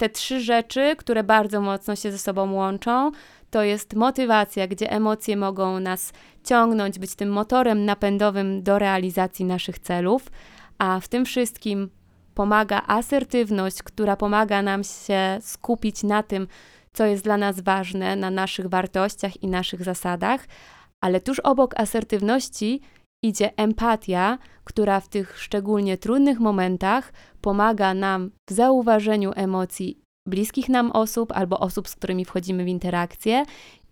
Te 0.00 0.08
trzy 0.08 0.40
rzeczy, 0.40 0.96
które 0.96 1.24
bardzo 1.24 1.60
mocno 1.60 1.96
się 1.96 2.12
ze 2.12 2.18
sobą 2.18 2.52
łączą, 2.52 3.10
to 3.50 3.62
jest 3.62 3.94
motywacja, 3.94 4.66
gdzie 4.66 4.90
emocje 4.90 5.36
mogą 5.36 5.80
nas 5.80 6.12
ciągnąć, 6.44 6.98
być 6.98 7.14
tym 7.14 7.28
motorem 7.28 7.84
napędowym 7.84 8.62
do 8.62 8.78
realizacji 8.78 9.44
naszych 9.44 9.78
celów, 9.78 10.30
a 10.78 11.00
w 11.00 11.08
tym 11.08 11.24
wszystkim 11.24 11.90
pomaga 12.34 12.82
asertywność, 12.86 13.82
która 13.82 14.16
pomaga 14.16 14.62
nam 14.62 14.84
się 14.84 15.38
skupić 15.40 16.02
na 16.02 16.22
tym, 16.22 16.48
co 16.92 17.06
jest 17.06 17.24
dla 17.24 17.36
nas 17.36 17.60
ważne, 17.60 18.16
na 18.16 18.30
naszych 18.30 18.66
wartościach 18.66 19.42
i 19.42 19.48
naszych 19.48 19.84
zasadach, 19.84 20.46
ale 21.00 21.20
tuż 21.20 21.40
obok 21.40 21.80
asertywności 21.80 22.80
idzie 23.24 23.56
empatia, 23.56 24.38
która 24.64 25.00
w 25.00 25.08
tych 25.08 25.38
szczególnie 25.38 25.98
trudnych 25.98 26.40
momentach 26.40 27.12
pomaga 27.40 27.94
nam 27.94 28.30
w 28.50 28.52
zauważeniu 28.52 29.32
emocji 29.36 30.00
bliskich 30.28 30.68
nam 30.68 30.90
osób 30.90 31.32
albo 31.32 31.60
osób, 31.60 31.88
z 31.88 31.96
którymi 31.96 32.24
wchodzimy 32.24 32.64
w 32.64 32.68
interakcję 32.68 33.44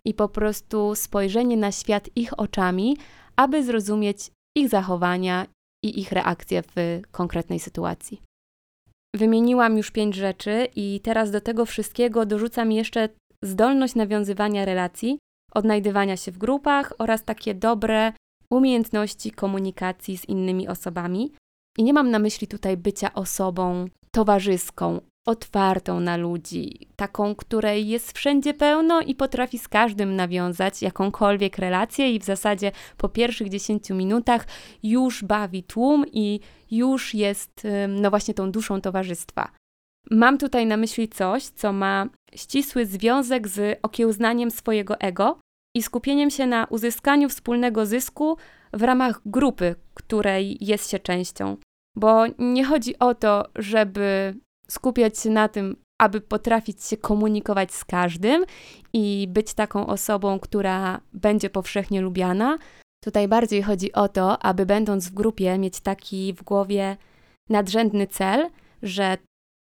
i 0.05 0.13
po 0.13 0.29
prostu 0.29 0.95
spojrzenie 0.95 1.57
na 1.57 1.71
świat 1.71 2.09
ich 2.15 2.39
oczami, 2.39 2.97
aby 3.35 3.63
zrozumieć 3.63 4.31
ich 4.57 4.69
zachowania 4.69 5.45
i 5.83 5.99
ich 5.99 6.11
reakcje 6.11 6.63
w 6.75 7.01
konkretnej 7.11 7.59
sytuacji. 7.59 8.21
Wymieniłam 9.15 9.77
już 9.77 9.91
pięć 9.91 10.15
rzeczy 10.15 10.67
i 10.75 10.99
teraz 11.03 11.31
do 11.31 11.41
tego 11.41 11.65
wszystkiego 11.65 12.25
dorzucam 12.25 12.71
jeszcze 12.71 13.09
zdolność 13.41 13.95
nawiązywania 13.95 14.65
relacji, 14.65 15.19
odnajdywania 15.53 16.17
się 16.17 16.31
w 16.31 16.37
grupach 16.37 16.93
oraz 16.97 17.23
takie 17.23 17.55
dobre 17.55 18.13
umiejętności 18.49 19.31
komunikacji 19.31 20.17
z 20.17 20.29
innymi 20.29 20.67
osobami. 20.67 21.33
I 21.77 21.83
nie 21.83 21.93
mam 21.93 22.11
na 22.11 22.19
myśli 22.19 22.47
tutaj 22.47 22.77
bycia 22.77 23.13
osobą 23.13 23.85
towarzyską, 24.11 25.01
otwartą 25.25 25.99
na 25.99 26.17
ludzi, 26.17 26.87
taką, 26.95 27.35
której 27.35 27.87
jest 27.87 28.17
wszędzie 28.17 28.53
pełno 28.53 29.01
i 29.01 29.15
potrafi 29.15 29.59
z 29.59 29.67
każdym 29.67 30.15
nawiązać 30.15 30.81
jakąkolwiek 30.81 31.57
relację, 31.57 32.11
i 32.11 32.19
w 32.19 32.23
zasadzie 32.23 32.71
po 32.97 33.09
pierwszych 33.09 33.49
10 33.49 33.89
minutach 33.89 34.47
już 34.83 35.23
bawi 35.23 35.63
tłum 35.63 36.05
i 36.11 36.39
już 36.71 37.13
jest, 37.13 37.67
no 37.87 38.09
właśnie, 38.09 38.33
tą 38.33 38.51
duszą 38.51 38.81
towarzystwa. 38.81 39.51
Mam 40.11 40.37
tutaj 40.37 40.65
na 40.65 40.77
myśli 40.77 41.09
coś, 41.09 41.43
co 41.43 41.73
ma 41.73 42.09
ścisły 42.35 42.85
związek 42.85 43.47
z 43.47 43.79
okiełznaniem 43.81 44.51
swojego 44.51 44.99
ego 44.99 45.39
i 45.75 45.83
skupieniem 45.83 46.29
się 46.29 46.47
na 46.47 46.67
uzyskaniu 46.69 47.29
wspólnego 47.29 47.85
zysku 47.85 48.37
w 48.73 48.83
ramach 48.83 49.21
grupy, 49.25 49.75
której 49.93 50.57
jest 50.61 50.91
się 50.91 50.99
częścią. 50.99 51.57
Bo 51.97 52.23
nie 52.39 52.65
chodzi 52.65 52.99
o 52.99 53.15
to, 53.15 53.45
żeby 53.55 54.33
skupiać 54.67 55.19
się 55.19 55.29
na 55.29 55.47
tym, 55.47 55.75
aby 56.01 56.21
potrafić 56.21 56.83
się 56.83 56.97
komunikować 56.97 57.73
z 57.73 57.85
każdym 57.85 58.45
i 58.93 59.27
być 59.29 59.53
taką 59.53 59.87
osobą, 59.87 60.39
która 60.39 61.01
będzie 61.13 61.49
powszechnie 61.49 62.01
lubiana. 62.01 62.57
Tutaj 63.03 63.27
bardziej 63.27 63.63
chodzi 63.63 63.93
o 63.93 64.07
to, 64.07 64.45
aby 64.45 64.65
będąc 64.65 65.07
w 65.07 65.13
grupie 65.13 65.57
mieć 65.57 65.79
taki 65.79 66.33
w 66.33 66.43
głowie 66.43 66.97
nadrzędny 67.49 68.07
cel, 68.07 68.49
że 68.83 69.17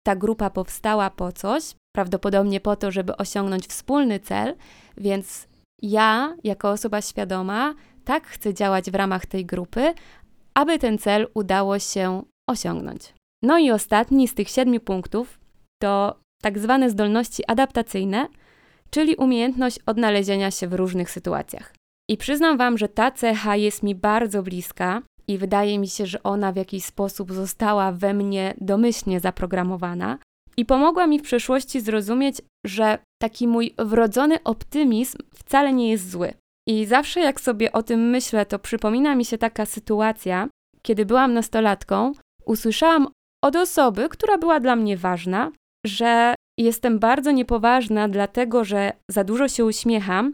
ta 0.06 0.16
grupa 0.16 0.50
powstała 0.50 1.10
po 1.10 1.32
coś, 1.32 1.76
prawdopodobnie 1.96 2.60
po 2.60 2.76
to, 2.76 2.92
żeby 2.92 3.18
osiągnąć 3.18 3.68
wspólny 3.68 4.20
cel, 4.20 4.56
więc 4.98 5.48
ja, 5.82 6.36
jako 6.44 6.70
osoba 6.70 7.02
świadoma, 7.02 7.74
tak 8.06 8.28
chcę 8.28 8.54
działać 8.54 8.92
w 8.92 8.96
ramach 8.96 9.26
tej 9.26 9.46
grupy, 9.46 9.94
aby 10.54 10.80
ten 10.80 10.98
cel 10.98 11.28
udało 11.34 11.80
się 11.80 12.24
osiągnąć. 12.50 13.14
No 13.44 13.58
i 13.58 13.72
ostatni 13.72 14.28
z 14.28 14.34
tych 14.34 14.50
siedmiu 14.50 14.80
punktów 14.80 15.40
to 15.82 16.20
tak 16.42 16.60
zwane 16.60 16.90
zdolności 16.90 17.44
adaptacyjne, 17.48 18.28
czyli 18.90 19.16
umiejętność 19.16 19.80
odnalezienia 19.86 20.52
się 20.52 20.68
w 20.68 20.74
różnych 20.74 21.12
sytuacjach. 21.12 21.74
I 22.10 22.18
przyznam 22.18 22.58
Wam, 22.58 22.78
że 22.78 22.90
ta 22.90 23.12
cecha 23.12 23.56
jest 23.56 23.84
mi 23.84 23.96
bardzo 23.96 24.44
bliska 24.44 25.02
i 25.28 25.38
wydaje 25.38 25.80
mi 25.80 25.88
się, 25.88 26.06
że 26.06 26.24
ona 26.24 26.52
w 26.52 26.56
jakiś 26.56 26.86
sposób 26.86 27.34
została 27.34 27.92
we 27.92 28.14
mnie 28.14 28.54
domyślnie 28.62 29.20
zaprogramowana 29.20 30.18
i 30.58 30.66
pomogła 30.66 31.08
mi 31.08 31.20
w 31.20 31.24
przeszłości 31.24 31.82
zrozumieć, 31.82 32.42
że 32.66 32.98
taki 33.22 33.48
mój 33.48 33.74
wrodzony 33.78 34.44
optymizm 34.44 35.18
wcale 35.36 35.74
nie 35.74 35.90
jest 35.90 36.10
zły. 36.10 36.34
I 36.68 36.86
zawsze 36.86 37.20
jak 37.20 37.42
sobie 37.42 37.72
o 37.72 37.84
tym 37.84 38.10
myślę, 38.10 38.46
to 38.46 38.60
przypomina 38.60 39.16
mi 39.16 39.26
się 39.26 39.38
taka 39.38 39.66
sytuacja, 39.66 40.48
kiedy 40.82 41.06
byłam 41.06 41.34
nastolatką, 41.34 42.12
usłyszałam 42.46 43.08
od 43.42 43.56
osoby, 43.56 44.10
która 44.10 44.38
była 44.38 44.60
dla 44.60 44.76
mnie 44.76 44.98
ważna, 44.98 45.52
że 45.86 46.36
jestem 46.58 47.00
bardzo 47.00 47.32
niepoważna, 47.32 48.08
dlatego 48.08 48.64
że 48.64 48.94
za 49.10 49.24
dużo 49.24 49.48
się 49.48 49.66
uśmiecham 49.66 50.34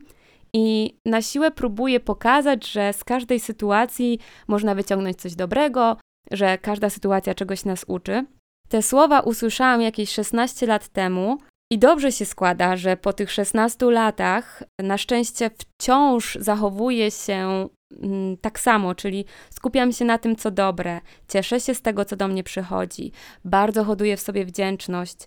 i 0.54 0.98
na 1.06 1.22
siłę 1.22 1.52
próbuję 1.52 2.00
pokazać, 2.00 2.72
że 2.72 2.94
z 2.94 3.04
każdej 3.04 3.40
sytuacji 3.40 4.20
można 4.48 4.76
wyciągnąć 4.76 5.18
coś 5.18 5.36
dobrego, 5.36 5.98
że 6.32 6.58
każda 6.58 6.90
sytuacja 6.90 7.36
czegoś 7.36 7.66
nas 7.66 7.86
uczy. 7.88 8.26
Te 8.70 8.82
słowa 8.82 9.20
usłyszałam 9.20 9.82
jakieś 9.82 10.10
16 10.12 10.68
lat 10.68 10.88
temu 10.88 11.38
i 11.72 11.80
dobrze 11.80 12.12
się 12.12 12.26
składa, 12.26 12.78
że 12.78 12.98
po 12.98 13.14
tych 13.14 13.32
16 13.32 13.86
latach 13.86 14.64
na 14.82 14.98
szczęście 14.98 15.50
wciąż 15.58 16.38
zachowuję 16.42 17.12
się 17.12 17.70
mm, 18.04 18.38
tak 18.38 18.60
samo, 18.60 18.96
czyli 18.96 19.26
skupiam 19.50 19.92
się 19.92 20.06
na 20.06 20.18
tym, 20.18 20.36
co 20.36 20.52
dobre, 20.52 21.02
cieszę 21.28 21.60
się 21.60 21.76
z 21.76 21.82
tego, 21.82 22.06
co 22.06 22.16
do 22.16 22.28
mnie 22.28 22.44
przychodzi, 22.44 23.12
bardzo 23.46 23.84
hoduję 23.84 24.18
w 24.18 24.22
sobie 24.22 24.46
wdzięczność. 24.46 25.18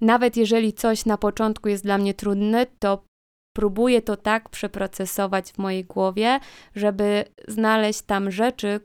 Nawet 0.00 0.36
jeżeli 0.36 0.72
coś 0.72 1.04
na 1.06 1.18
początku 1.18 1.68
jest 1.68 1.84
dla 1.84 1.98
mnie 1.98 2.14
trudne, 2.14 2.66
to 2.78 3.04
próbuję 3.56 4.02
to 4.02 4.16
tak 4.16 4.48
przeprocesować 4.48 5.52
w 5.52 5.58
mojej 5.58 5.84
głowie, 5.84 6.40
żeby 6.74 7.24
znaleźć 7.48 8.02
tam 8.02 8.30
rzeczy, 8.30 8.80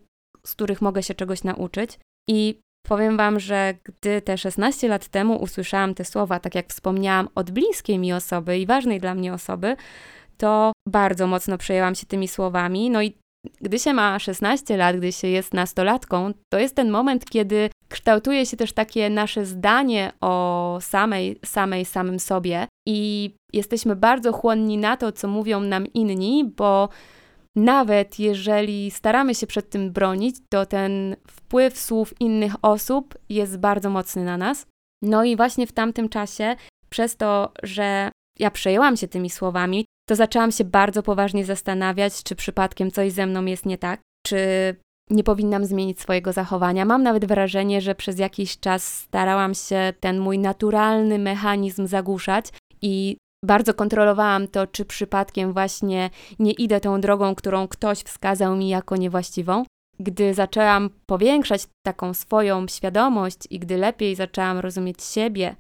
z 0.45 0.51
których 0.51 0.81
mogę 0.81 1.03
się 1.03 1.13
czegoś 1.13 1.43
nauczyć. 1.43 1.99
I 2.29 2.59
Powiem 2.87 3.17
Wam, 3.17 3.39
że 3.39 3.73
gdy 3.83 4.21
te 4.21 4.37
16 4.37 4.87
lat 4.87 5.07
temu 5.07 5.35
usłyszałam 5.35 5.93
te 5.93 6.05
słowa, 6.05 6.39
tak 6.39 6.55
jak 6.55 6.67
wspomniałam, 6.67 7.29
od 7.35 7.51
bliskiej 7.51 7.99
mi 7.99 8.13
osoby 8.13 8.59
i 8.59 8.65
ważnej 8.65 8.99
dla 8.99 9.15
mnie 9.15 9.33
osoby, 9.33 9.75
to 10.37 10.71
bardzo 10.87 11.27
mocno 11.27 11.57
przejęłam 11.57 11.95
się 11.95 12.05
tymi 12.05 12.27
słowami. 12.27 12.89
No 12.89 13.01
i 13.01 13.13
gdy 13.61 13.79
się 13.79 13.93
ma 13.93 14.19
16 14.19 14.77
lat, 14.77 14.97
gdy 14.97 15.11
się 15.11 15.27
jest 15.27 15.53
nastolatką, 15.53 16.31
to 16.53 16.59
jest 16.59 16.75
ten 16.75 16.89
moment, 16.89 17.25
kiedy 17.25 17.69
kształtuje 17.89 18.45
się 18.45 18.57
też 18.57 18.73
takie 18.73 19.09
nasze 19.09 19.45
zdanie 19.45 20.11
o 20.21 20.77
samej, 20.81 21.39
samej, 21.45 21.85
samym 21.85 22.19
sobie 22.19 22.67
i 22.87 23.31
jesteśmy 23.53 23.95
bardzo 23.95 24.33
chłonni 24.33 24.77
na 24.77 24.97
to, 24.97 25.11
co 25.11 25.27
mówią 25.27 25.59
nam 25.59 25.87
inni, 25.93 26.51
bo 26.57 26.89
nawet 27.55 28.19
jeżeli 28.19 28.91
staramy 28.91 29.35
się 29.35 29.47
przed 29.47 29.69
tym 29.69 29.91
bronić, 29.91 30.35
to 30.49 30.65
ten 30.65 31.15
wpływ 31.27 31.79
słów 31.79 32.13
innych 32.21 32.55
osób 32.61 33.17
jest 33.29 33.57
bardzo 33.57 33.89
mocny 33.89 34.23
na 34.23 34.37
nas. 34.37 34.65
No 35.01 35.23
i 35.23 35.35
właśnie 35.35 35.67
w 35.67 35.71
tamtym 35.71 36.09
czasie, 36.09 36.55
przez 36.89 37.17
to, 37.17 37.51
że 37.63 38.11
ja 38.39 38.51
przejęłam 38.51 38.97
się 38.97 39.07
tymi 39.07 39.29
słowami, 39.29 39.85
to 40.09 40.15
zaczęłam 40.15 40.51
się 40.51 40.63
bardzo 40.63 41.03
poważnie 41.03 41.45
zastanawiać, 41.45 42.23
czy 42.23 42.35
przypadkiem 42.35 42.91
coś 42.91 43.11
ze 43.11 43.25
mną 43.25 43.45
jest 43.45 43.65
nie 43.65 43.77
tak, 43.77 44.01
czy 44.25 44.37
nie 45.09 45.23
powinnam 45.23 45.65
zmienić 45.65 46.01
swojego 46.01 46.33
zachowania. 46.33 46.85
Mam 46.85 47.03
nawet 47.03 47.25
wrażenie, 47.25 47.81
że 47.81 47.95
przez 47.95 48.19
jakiś 48.19 48.59
czas 48.59 48.97
starałam 48.97 49.53
się 49.53 49.93
ten 49.99 50.19
mój 50.19 50.39
naturalny 50.39 51.19
mechanizm 51.19 51.87
zagłuszać 51.87 52.45
i 52.81 53.17
bardzo 53.43 53.73
kontrolowałam 53.73 54.47
to, 54.47 54.67
czy 54.67 54.85
przypadkiem 54.85 55.53
właśnie 55.53 56.09
nie 56.39 56.51
idę 56.51 56.79
tą 56.79 57.01
drogą, 57.01 57.35
którą 57.35 57.67
ktoś 57.67 57.99
wskazał 57.99 58.55
mi 58.55 58.69
jako 58.69 58.95
niewłaściwą. 58.95 59.63
Gdy 59.99 60.33
zaczęłam 60.33 60.89
powiększać 61.05 61.67
taką 61.85 62.13
swoją 62.13 62.67
świadomość 62.67 63.37
i 63.49 63.59
gdy 63.59 63.77
lepiej 63.77 64.15
zaczęłam 64.15 64.59
rozumieć 64.59 65.03
siebie, 65.03 65.55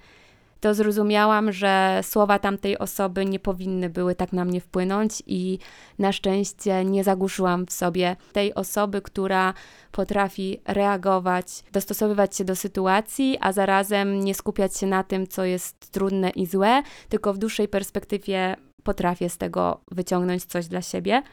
to 0.63 0.73
zrozumiałam, 0.73 1.51
że 1.51 1.99
słowa 2.03 2.39
tamtej 2.39 2.77
osoby 2.77 3.25
nie 3.25 3.39
powinny 3.39 3.89
były 3.89 4.15
tak 4.15 4.33
na 4.33 4.45
mnie 4.45 4.61
wpłynąć 4.61 5.23
i 5.27 5.59
na 5.99 6.11
szczęście 6.11 6.85
nie 6.85 7.03
zagłuszyłam 7.03 7.65
w 7.65 7.71
sobie 7.71 8.15
tej 8.33 8.53
osoby, 8.53 9.01
która 9.01 9.53
potrafi 9.91 10.61
reagować, 10.65 11.63
dostosowywać 11.71 12.35
się 12.35 12.45
do 12.45 12.55
sytuacji, 12.55 13.37
a 13.41 13.51
zarazem 13.51 14.19
nie 14.19 14.35
skupiać 14.35 14.77
się 14.77 14.87
na 14.87 15.03
tym, 15.03 15.27
co 15.27 15.45
jest 15.45 15.91
trudne 15.91 16.29
i 16.29 16.45
złe, 16.45 16.83
tylko 17.09 17.33
w 17.33 17.37
dłuższej 17.37 17.67
perspektywie 17.67 18.55
potrafię 18.83 19.29
z 19.29 19.37
tego 19.37 19.81
wyciągnąć 19.91 20.45
coś 20.45 20.67
dla 20.67 20.81
siebie. 20.81 21.23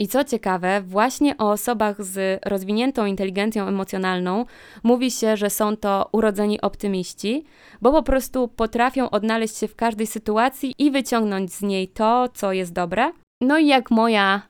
I 0.00 0.08
co 0.08 0.24
ciekawe, 0.24 0.82
właśnie 0.82 1.36
o 1.38 1.50
osobach 1.50 2.04
z 2.04 2.40
rozwiniętą 2.46 3.06
inteligencją 3.06 3.66
emocjonalną 3.66 4.44
mówi 4.82 5.10
się, 5.10 5.36
że 5.36 5.50
są 5.50 5.76
to 5.76 6.08
urodzeni 6.12 6.60
optymiści, 6.60 7.44
bo 7.82 7.92
po 7.92 8.02
prostu 8.02 8.48
potrafią 8.48 9.10
odnaleźć 9.10 9.56
się 9.56 9.68
w 9.68 9.76
każdej 9.76 10.06
sytuacji 10.06 10.74
i 10.78 10.90
wyciągnąć 10.90 11.52
z 11.52 11.62
niej 11.62 11.88
to, 11.88 12.28
co 12.34 12.52
jest 12.52 12.72
dobre. 12.72 13.12
No 13.42 13.58
i 13.58 13.66
jak 13.66 13.90
moja 13.90 14.42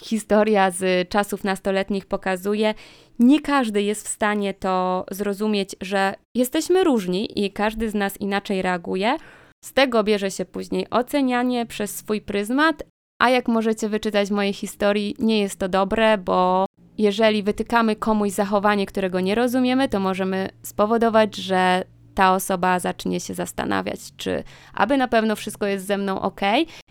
historia 0.00 0.70
z 0.70 1.08
czasów 1.08 1.44
nastoletnich 1.44 2.06
pokazuje, 2.06 2.74
nie 3.18 3.40
każdy 3.40 3.82
jest 3.82 4.08
w 4.08 4.10
stanie 4.10 4.54
to 4.54 5.04
zrozumieć, 5.10 5.76
że 5.80 6.14
jesteśmy 6.34 6.84
różni 6.84 7.44
i 7.44 7.52
każdy 7.52 7.90
z 7.90 7.94
nas 7.94 8.20
inaczej 8.20 8.62
reaguje. 8.62 9.16
Z 9.64 9.72
tego 9.72 10.04
bierze 10.04 10.30
się 10.30 10.44
później 10.44 10.90
ocenianie 10.90 11.66
przez 11.66 11.96
swój 11.96 12.20
pryzmat, 12.20 12.82
a 13.18 13.30
jak 13.30 13.48
możecie 13.48 13.88
wyczytać 13.88 14.28
w 14.28 14.32
mojej 14.32 14.52
historii, 14.52 15.16
nie 15.18 15.40
jest 15.40 15.58
to 15.58 15.68
dobre, 15.68 16.18
bo 16.18 16.66
jeżeli 16.98 17.42
wytykamy 17.42 17.96
komuś 17.96 18.30
zachowanie, 18.30 18.86
którego 18.86 19.20
nie 19.20 19.34
rozumiemy, 19.34 19.88
to 19.88 20.00
możemy 20.00 20.48
spowodować, 20.62 21.36
że 21.36 21.84
ta 22.14 22.34
osoba 22.34 22.78
zacznie 22.78 23.20
się 23.20 23.34
zastanawiać, 23.34 24.00
czy 24.16 24.44
aby 24.74 24.96
na 24.96 25.08
pewno 25.08 25.36
wszystko 25.36 25.66
jest 25.66 25.86
ze 25.86 25.98
mną 25.98 26.20
ok, 26.20 26.40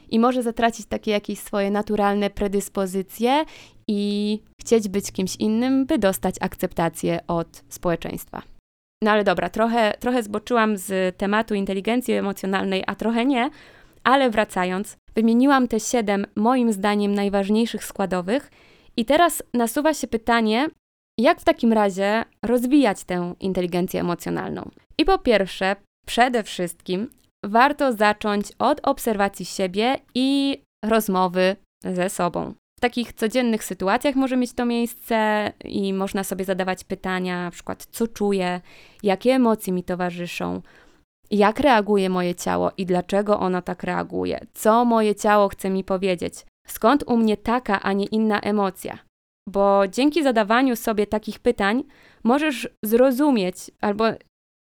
i 0.10 0.20
może 0.20 0.44
zatracić 0.44 0.86
takie 0.86 1.12
jakieś 1.12 1.40
swoje 1.40 1.72
naturalne 1.72 2.30
predyspozycje 2.30 3.46
i 3.88 4.42
chcieć 4.62 4.90
być 4.90 5.12
kimś 5.12 5.36
innym, 5.36 5.86
by 5.86 5.98
dostać 5.98 6.36
akceptację 6.42 7.20
od 7.28 7.64
społeczeństwa. 7.70 8.42
No 9.04 9.12
ale 9.12 9.24
dobra, 9.24 9.50
trochę, 9.50 9.94
trochę 10.00 10.24
zboczyłam 10.24 10.78
z 10.78 11.18
tematu 11.18 11.54
inteligencji 11.54 12.14
emocjonalnej, 12.14 12.84
a 12.88 12.96
trochę 12.96 13.26
nie, 13.26 13.50
ale 14.08 14.30
wracając, 14.30 14.98
wymieniłam 15.16 15.68
te 15.68 15.80
siedem 15.80 16.26
moim 16.36 16.74
zdaniem 16.74 17.16
najważniejszych 17.16 17.84
składowych 17.86 18.52
i 18.98 19.06
teraz 19.06 19.44
nasuwa 19.54 19.94
się 19.94 20.08
pytanie, 20.08 20.68
jak 21.20 21.42
w 21.42 21.44
takim 21.44 21.74
razie 21.74 22.24
rozwijać 22.46 23.04
tę 23.04 23.34
inteligencję 23.40 24.02
emocjonalną? 24.02 24.70
I 24.98 25.06
po 25.06 25.18
pierwsze, 25.18 25.76
przede 26.06 26.44
wszystkim 26.44 27.10
warto 27.46 27.94
zacząć 27.94 28.46
od 28.60 28.80
obserwacji 28.84 29.46
siebie 29.46 30.00
i 30.16 30.58
rozmowy 30.86 31.56
ze 31.84 32.10
sobą. 32.10 32.54
W 32.78 32.82
takich 32.82 33.14
codziennych 33.14 33.64
sytuacjach 33.64 34.16
może 34.16 34.38
mieć 34.38 34.54
to 34.54 34.66
miejsce 34.66 35.52
i 35.66 35.94
można 35.94 36.24
sobie 36.24 36.46
zadawać 36.46 36.84
pytania, 36.84 37.44
na 37.44 37.52
przykład 37.52 37.88
co 37.92 38.08
czuję, 38.08 38.62
jakie 39.04 39.32
emocje 39.32 39.74
mi 39.74 39.84
towarzyszą, 39.84 40.62
jak 41.32 41.60
reaguje 41.60 42.10
moje 42.10 42.36
ciało 42.36 42.72
i 42.78 42.86
dlaczego 42.86 43.40
ono 43.40 43.62
tak 43.62 43.84
reaguje, 43.84 44.40
co 44.54 44.86
moje 44.86 45.16
ciało 45.16 45.50
chce 45.50 45.70
mi 45.70 45.84
powiedzieć, 45.84 46.46
skąd 46.68 47.04
u 47.08 47.18
mnie 47.18 47.38
taka, 47.38 47.82
a 47.82 47.94
nie 47.94 48.06
inna 48.06 48.42
emocja. 48.42 48.98
Bo 49.50 49.88
dzięki 49.88 50.24
zadawaniu 50.24 50.76
sobie 50.76 51.08
takich 51.08 51.40
pytań 51.40 51.84
możesz 52.24 52.70
zrozumieć 52.86 53.58
albo 53.82 54.06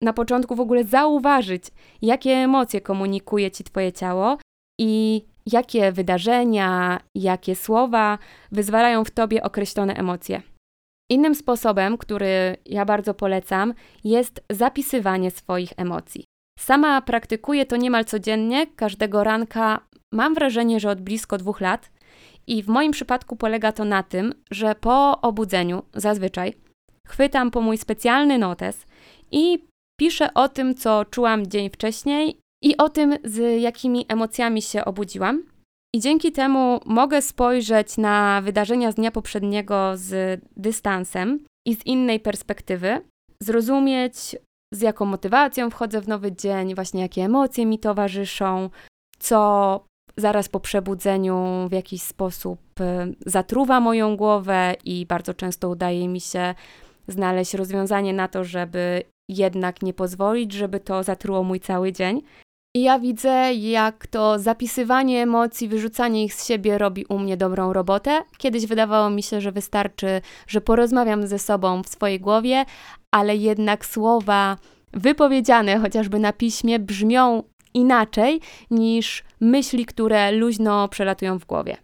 na 0.02 0.12
początku 0.12 0.54
w 0.54 0.60
ogóle 0.60 0.84
zauważyć, 0.84 1.64
jakie 2.02 2.30
emocje 2.30 2.80
komunikuje 2.80 3.50
ci 3.50 3.64
Twoje 3.64 3.92
ciało 3.92 4.38
i 4.80 5.24
jakie 5.46 5.92
wydarzenia, 5.92 7.00
jakie 7.14 7.56
słowa 7.56 8.18
wyzwalają 8.52 9.04
w 9.04 9.10
Tobie 9.10 9.42
określone 9.42 9.94
emocje. 9.94 10.42
Innym 11.10 11.34
sposobem, 11.34 11.98
który 11.98 12.56
ja 12.66 12.84
bardzo 12.84 13.14
polecam, 13.14 13.74
jest 14.04 14.44
zapisywanie 14.50 15.30
swoich 15.30 15.72
emocji. 15.76 16.24
Sama 16.60 17.02
praktykuję 17.02 17.66
to 17.66 17.76
niemal 17.76 18.04
codziennie, 18.04 18.66
każdego 18.66 19.24
ranka. 19.24 19.86
Mam 20.12 20.34
wrażenie, 20.34 20.80
że 20.80 20.90
od 20.90 21.00
blisko 21.00 21.38
dwóch 21.38 21.60
lat. 21.60 21.90
I 22.46 22.62
w 22.62 22.68
moim 22.68 22.92
przypadku 22.92 23.36
polega 23.36 23.72
to 23.72 23.84
na 23.84 24.02
tym, 24.02 24.34
że 24.50 24.74
po 24.74 25.20
obudzeniu 25.20 25.82
zazwyczaj 25.94 26.54
chwytam 27.08 27.50
po 27.50 27.60
mój 27.60 27.78
specjalny 27.78 28.38
notes 28.38 28.86
i 29.30 29.64
Piszę 30.00 30.34
o 30.34 30.48
tym, 30.48 30.74
co 30.74 31.04
czułam 31.04 31.46
dzień 31.46 31.70
wcześniej 31.70 32.36
i 32.62 32.76
o 32.76 32.88
tym, 32.88 33.16
z 33.24 33.62
jakimi 33.62 34.06
emocjami 34.08 34.62
się 34.62 34.84
obudziłam. 34.84 35.42
I 35.94 36.00
dzięki 36.00 36.32
temu 36.32 36.80
mogę 36.86 37.22
spojrzeć 37.22 37.96
na 37.96 38.40
wydarzenia 38.44 38.92
z 38.92 38.94
dnia 38.94 39.10
poprzedniego 39.10 39.92
z 39.94 40.40
dystansem 40.56 41.44
i 41.66 41.74
z 41.74 41.86
innej 41.86 42.20
perspektywy, 42.20 43.00
zrozumieć, 43.42 44.14
z 44.72 44.80
jaką 44.80 45.04
motywacją 45.04 45.70
wchodzę 45.70 46.00
w 46.00 46.08
nowy 46.08 46.32
dzień, 46.32 46.74
właśnie 46.74 47.00
jakie 47.02 47.22
emocje 47.22 47.66
mi 47.66 47.78
towarzyszą, 47.78 48.70
co 49.18 49.80
zaraz 50.16 50.48
po 50.48 50.60
przebudzeniu 50.60 51.66
w 51.68 51.72
jakiś 51.72 52.02
sposób 52.02 52.60
y, 52.80 52.84
zatruwa 53.26 53.80
moją 53.80 54.16
głowę 54.16 54.74
i 54.84 55.06
bardzo 55.06 55.34
często 55.34 55.68
udaje 55.68 56.08
mi 56.08 56.20
się 56.20 56.54
znaleźć 57.08 57.54
rozwiązanie 57.54 58.12
na 58.12 58.28
to, 58.28 58.44
żeby 58.44 59.02
jednak 59.28 59.82
nie 59.82 59.94
pozwolić, 59.94 60.52
żeby 60.52 60.80
to 60.80 61.02
zatruło 61.02 61.42
mój 61.42 61.60
cały 61.60 61.92
dzień. 61.92 62.22
I 62.74 62.82
ja 62.82 62.98
widzę, 62.98 63.54
jak 63.54 64.06
to 64.06 64.38
zapisywanie 64.38 65.22
emocji, 65.22 65.68
wyrzucanie 65.68 66.24
ich 66.24 66.34
z 66.34 66.46
siebie 66.46 66.78
robi 66.78 67.04
u 67.08 67.18
mnie 67.18 67.36
dobrą 67.36 67.72
robotę. 67.72 68.22
Kiedyś 68.38 68.66
wydawało 68.66 69.10
mi 69.10 69.22
się, 69.22 69.40
że 69.40 69.52
wystarczy, 69.52 70.20
że 70.46 70.60
porozmawiam 70.60 71.26
ze 71.26 71.38
sobą 71.38 71.82
w 71.82 71.88
swojej 71.88 72.20
głowie, 72.20 72.64
ale 73.10 73.36
jednak 73.36 73.86
słowa 73.86 74.56
wypowiedziane 74.92 75.78
chociażby 75.78 76.18
na 76.18 76.32
piśmie 76.32 76.78
brzmią 76.78 77.42
inaczej 77.74 78.40
niż 78.70 79.24
myśli, 79.40 79.86
które 79.86 80.32
luźno 80.32 80.88
przelatują 80.88 81.38
w 81.38 81.44
głowie. 81.44 81.76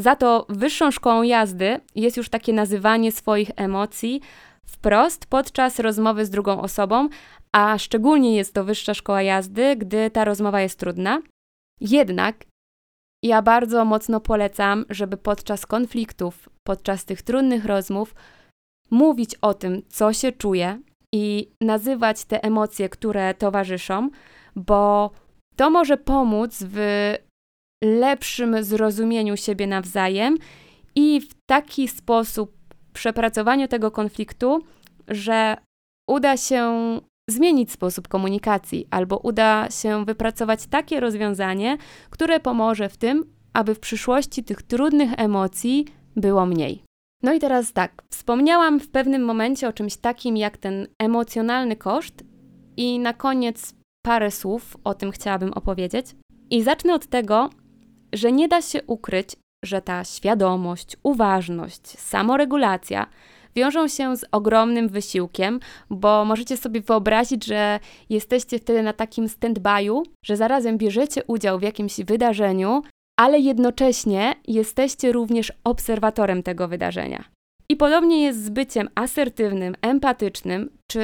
Za 0.00 0.16
to 0.16 0.46
wyższą 0.48 0.90
szkołą 0.90 1.22
jazdy 1.22 1.80
jest 1.94 2.16
już 2.16 2.28
takie 2.28 2.52
nazywanie 2.52 3.12
swoich 3.12 3.50
emocji 3.56 4.20
wprost 4.66 5.26
podczas 5.26 5.78
rozmowy 5.78 6.24
z 6.24 6.30
drugą 6.30 6.60
osobą, 6.60 7.08
a 7.52 7.78
szczególnie 7.78 8.36
jest 8.36 8.54
to 8.54 8.64
wyższa 8.64 8.94
szkoła 8.94 9.22
jazdy, 9.22 9.76
gdy 9.76 10.10
ta 10.10 10.24
rozmowa 10.24 10.60
jest 10.60 10.78
trudna. 10.78 11.22
Jednak 11.80 12.44
ja 13.22 13.42
bardzo 13.42 13.84
mocno 13.84 14.20
polecam, 14.20 14.84
żeby 14.90 15.16
podczas 15.16 15.66
konfliktów, 15.66 16.48
podczas 16.64 17.04
tych 17.04 17.22
trudnych 17.22 17.64
rozmów 17.64 18.14
mówić 18.90 19.34
o 19.34 19.54
tym, 19.54 19.82
co 19.88 20.12
się 20.12 20.32
czuje 20.32 20.80
i 21.14 21.50
nazywać 21.60 22.24
te 22.24 22.44
emocje, 22.44 22.88
które 22.88 23.34
towarzyszą, 23.34 24.10
bo 24.56 25.10
to 25.56 25.70
może 25.70 25.96
pomóc 25.96 26.58
w 26.60 26.78
lepszym 27.84 28.64
zrozumieniu 28.64 29.36
siebie 29.36 29.66
nawzajem 29.66 30.36
i 30.94 31.20
w 31.20 31.28
taki 31.46 31.88
sposób 31.88 32.55
przepracowaniu 32.96 33.68
tego 33.68 33.90
konfliktu, 33.90 34.62
że 35.08 35.56
uda 36.08 36.36
się 36.36 36.62
zmienić 37.30 37.72
sposób 37.72 38.08
komunikacji 38.08 38.86
albo 38.90 39.16
uda 39.16 39.70
się 39.70 40.04
wypracować 40.04 40.66
takie 40.66 41.00
rozwiązanie, 41.00 41.78
które 42.10 42.40
pomoże 42.40 42.88
w 42.88 42.96
tym, 42.96 43.24
aby 43.52 43.74
w 43.74 43.80
przyszłości 43.80 44.44
tych 44.44 44.62
trudnych 44.62 45.10
emocji 45.16 45.84
było 46.16 46.46
mniej. 46.46 46.82
No 47.22 47.32
i 47.32 47.38
teraz 47.38 47.72
tak, 47.72 48.02
wspomniałam 48.10 48.80
w 48.80 48.88
pewnym 48.88 49.24
momencie 49.24 49.68
o 49.68 49.72
czymś 49.72 49.96
takim 49.96 50.36
jak 50.36 50.56
ten 50.56 50.86
emocjonalny 50.98 51.76
koszt, 51.76 52.24
i 52.76 52.98
na 52.98 53.12
koniec 53.14 53.74
parę 54.06 54.30
słów 54.30 54.76
o 54.84 54.94
tym 54.94 55.10
chciałabym 55.10 55.52
opowiedzieć. 55.52 56.06
I 56.50 56.62
zacznę 56.62 56.94
od 56.94 57.06
tego, 57.06 57.50
że 58.12 58.32
nie 58.32 58.48
da 58.48 58.62
się 58.62 58.82
ukryć, 58.82 59.36
że 59.64 59.82
ta 59.82 60.04
świadomość, 60.04 60.96
uważność, 61.02 61.86
samoregulacja 61.86 63.06
wiążą 63.56 63.88
się 63.88 64.16
z 64.16 64.24
ogromnym 64.32 64.88
wysiłkiem, 64.88 65.60
bo 65.90 66.24
możecie 66.24 66.56
sobie 66.56 66.80
wyobrazić, 66.80 67.44
że 67.44 67.80
jesteście 68.10 68.58
wtedy 68.58 68.82
na 68.82 68.92
takim 68.92 69.26
stand-by'u, 69.26 70.02
że 70.24 70.36
zarazem 70.36 70.78
bierzecie 70.78 71.24
udział 71.24 71.58
w 71.58 71.62
jakimś 71.62 72.00
wydarzeniu, 72.00 72.82
ale 73.20 73.38
jednocześnie 73.38 74.34
jesteście 74.48 75.12
również 75.12 75.52
obserwatorem 75.64 76.42
tego 76.42 76.68
wydarzenia. 76.68 77.24
I 77.68 77.76
podobnie 77.76 78.22
jest 78.22 78.44
z 78.44 78.50
byciem 78.50 78.88
asertywnym, 78.94 79.74
empatycznym, 79.82 80.70
czy 80.90 81.02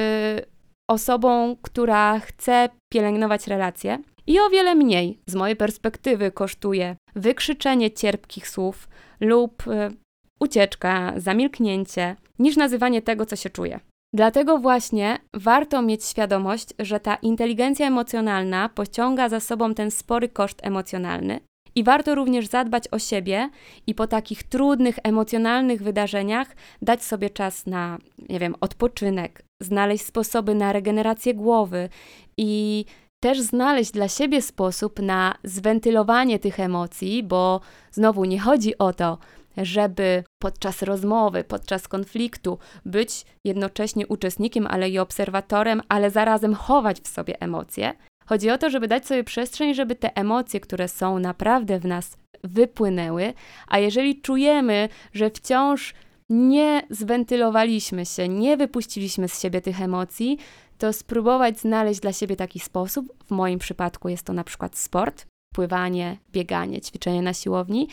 osobą, 0.89 1.55
która 1.61 2.19
chce 2.19 2.69
pielęgnować 2.93 3.47
relacje. 3.47 3.99
I 4.27 4.39
o 4.39 4.49
wiele 4.49 4.75
mniej, 4.75 5.19
z 5.27 5.35
mojej 5.35 5.55
perspektywy, 5.55 6.31
kosztuje 6.31 6.95
wykrzyczenie 7.15 7.91
cierpkich 7.91 8.49
słów 8.49 8.89
lub 9.19 9.67
y, 9.67 9.91
ucieczka, 10.39 11.13
zamilknięcie, 11.17 12.15
niż 12.39 12.57
nazywanie 12.57 13.01
tego, 13.01 13.25
co 13.25 13.35
się 13.35 13.49
czuje. 13.49 13.79
Dlatego 14.13 14.57
właśnie 14.57 15.17
warto 15.33 15.81
mieć 15.81 16.05
świadomość, 16.05 16.69
że 16.79 16.99
ta 16.99 17.15
inteligencja 17.15 17.87
emocjonalna 17.87 18.69
pociąga 18.69 19.29
za 19.29 19.39
sobą 19.39 19.73
ten 19.73 19.91
spory 19.91 20.29
koszt 20.29 20.59
emocjonalny. 20.61 21.39
I 21.75 21.83
warto 21.83 22.15
również 22.15 22.47
zadbać 22.47 22.83
o 22.91 22.99
siebie 22.99 23.49
i 23.87 23.95
po 23.95 24.07
takich 24.07 24.43
trudnych, 24.43 24.99
emocjonalnych 25.03 25.83
wydarzeniach 25.83 26.55
dać 26.81 27.03
sobie 27.03 27.29
czas 27.29 27.65
na, 27.65 27.97
nie 28.29 28.39
wiem, 28.39 28.55
odpoczynek, 28.61 29.43
znaleźć 29.61 30.05
sposoby 30.05 30.55
na 30.55 30.73
regenerację 30.73 31.33
głowy 31.33 31.89
i 32.37 32.85
też 33.23 33.41
znaleźć 33.41 33.91
dla 33.91 34.07
siebie 34.07 34.41
sposób 34.41 34.99
na 34.99 35.35
zwentylowanie 35.43 36.39
tych 36.39 36.59
emocji, 36.59 37.23
bo 37.23 37.61
znowu 37.91 38.25
nie 38.25 38.39
chodzi 38.39 38.77
o 38.77 38.93
to, 38.93 39.17
żeby 39.57 40.23
podczas 40.39 40.81
rozmowy, 40.81 41.43
podczas 41.43 41.87
konfliktu 41.87 42.57
być 42.85 43.25
jednocześnie 43.43 44.07
uczestnikiem, 44.07 44.67
ale 44.67 44.89
i 44.89 44.99
obserwatorem, 44.99 45.81
ale 45.89 46.11
zarazem 46.11 46.53
chować 46.53 46.99
w 46.99 47.07
sobie 47.07 47.41
emocje. 47.41 47.93
Chodzi 48.25 48.49
o 48.49 48.57
to, 48.57 48.69
żeby 48.69 48.87
dać 48.87 49.07
sobie 49.07 49.23
przestrzeń, 49.23 49.73
żeby 49.73 49.95
te 49.95 50.17
emocje, 50.17 50.59
które 50.59 50.87
są 50.87 51.19
naprawdę 51.19 51.79
w 51.79 51.85
nas, 51.85 52.17
wypłynęły, 52.43 53.33
a 53.67 53.79
jeżeli 53.79 54.21
czujemy, 54.21 54.89
że 55.13 55.29
wciąż 55.29 55.93
nie 56.29 56.81
zwentylowaliśmy 56.89 58.05
się, 58.05 58.29
nie 58.29 58.57
wypuściliśmy 58.57 59.27
z 59.27 59.41
siebie 59.41 59.61
tych 59.61 59.81
emocji, 59.81 60.37
to 60.83 60.93
spróbować 60.93 61.59
znaleźć 61.59 61.99
dla 61.99 62.13
siebie 62.13 62.35
taki 62.35 62.59
sposób. 62.59 63.13
W 63.25 63.31
moim 63.31 63.59
przypadku 63.59 64.09
jest 64.09 64.25
to 64.25 64.33
na 64.33 64.43
przykład 64.43 64.77
sport, 64.77 65.25
pływanie, 65.53 66.17
bieganie, 66.31 66.81
ćwiczenie 66.81 67.21
na 67.21 67.33
siłowni 67.33 67.87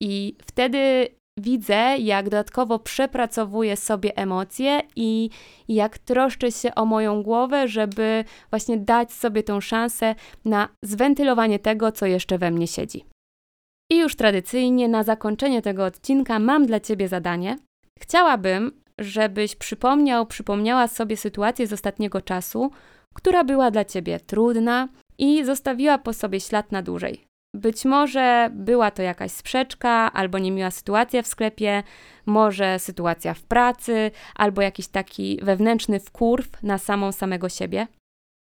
i 0.00 0.34
wtedy 0.46 1.08
widzę, 1.40 1.98
jak 1.98 2.24
dodatkowo 2.24 2.78
przepracowuję 2.78 3.76
sobie 3.76 4.16
emocje 4.16 4.82
i 4.96 5.30
jak 5.68 5.98
troszczę 5.98 6.52
się 6.52 6.74
o 6.74 6.86
moją 6.86 7.22
głowę, 7.22 7.68
żeby 7.68 8.24
właśnie 8.50 8.76
dać 8.76 9.12
sobie 9.12 9.42
tą 9.42 9.60
szansę 9.60 10.14
na 10.44 10.68
zwentylowanie 10.84 11.58
tego, 11.58 11.92
co 11.92 12.06
jeszcze 12.06 12.38
we 12.38 12.50
mnie 12.50 12.66
siedzi. 12.66 13.04
I 13.92 13.98
już 13.98 14.16
tradycyjnie 14.16 14.88
na 14.88 15.02
zakończenie 15.02 15.62
tego 15.62 15.84
odcinka 15.84 16.38
mam 16.38 16.66
dla 16.66 16.80
Ciebie 16.80 17.08
zadanie. 17.08 17.58
Chciałabym, 17.98 18.79
żebyś 19.00 19.56
przypomniał, 19.56 20.26
przypomniała 20.26 20.88
sobie 20.88 21.16
sytuację 21.16 21.66
z 21.66 21.72
ostatniego 21.72 22.20
czasu, 22.20 22.70
która 23.14 23.44
była 23.44 23.70
dla 23.70 23.84
Ciebie 23.84 24.20
trudna 24.20 24.88
i 25.18 25.44
zostawiła 25.44 25.98
po 25.98 26.12
sobie 26.12 26.40
ślad 26.40 26.72
na 26.72 26.82
dłużej. 26.82 27.24
Być 27.54 27.84
może 27.84 28.50
była 28.52 28.90
to 28.90 29.02
jakaś 29.02 29.32
sprzeczka, 29.32 30.12
albo 30.12 30.38
niemiła 30.38 30.70
sytuacja 30.70 31.22
w 31.22 31.26
sklepie, 31.26 31.82
może 32.26 32.78
sytuacja 32.78 33.34
w 33.34 33.42
pracy, 33.42 34.10
albo 34.34 34.62
jakiś 34.62 34.88
taki 34.88 35.38
wewnętrzny 35.42 36.00
wkurw 36.00 36.62
na 36.62 36.78
samą 36.78 37.12
samego 37.12 37.48
siebie. 37.48 37.86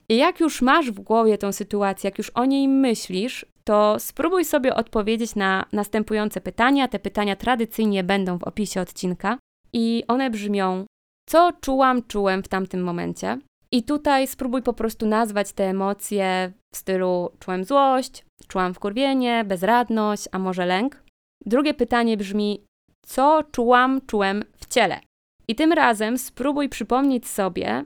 I 0.08 0.16
jak 0.16 0.40
już 0.40 0.62
masz 0.62 0.90
w 0.90 1.00
głowie 1.00 1.38
tą 1.38 1.52
sytuację, 1.52 2.08
jak 2.08 2.18
już 2.18 2.30
o 2.30 2.44
niej 2.44 2.68
myślisz, 2.68 3.46
to 3.64 3.96
spróbuj 3.98 4.44
sobie 4.44 4.74
odpowiedzieć 4.74 5.34
na 5.34 5.64
następujące 5.72 6.40
pytania. 6.40 6.88
Te 6.88 6.98
pytania 6.98 7.36
tradycyjnie 7.36 8.04
będą 8.04 8.38
w 8.38 8.44
opisie 8.44 8.80
odcinka 8.80 9.38
i 9.76 10.04
one 10.08 10.30
brzmią: 10.30 10.86
Co 11.28 11.52
czułam, 11.60 12.02
czułem 12.02 12.42
w 12.42 12.48
tamtym 12.48 12.82
momencie? 12.82 13.38
I 13.72 13.82
tutaj 13.82 14.26
spróbuj 14.26 14.62
po 14.62 14.72
prostu 14.72 15.06
nazwać 15.06 15.52
te 15.52 15.64
emocje 15.64 16.52
w 16.74 16.76
stylu 16.76 17.30
czułem 17.38 17.64
złość, 17.64 18.24
czułam 18.48 18.74
wkurwienie, 18.74 19.44
bezradność, 19.44 20.28
a 20.32 20.38
może 20.38 20.66
lęk. 20.66 21.02
Drugie 21.46 21.74
pytanie 21.74 22.16
brzmi: 22.16 22.64
Co 23.06 23.42
czułam, 23.52 24.00
czułem 24.06 24.44
w 24.56 24.66
ciele? 24.66 25.00
I 25.48 25.54
tym 25.54 25.72
razem 25.72 26.18
spróbuj 26.18 26.68
przypomnieć 26.68 27.28
sobie 27.28 27.84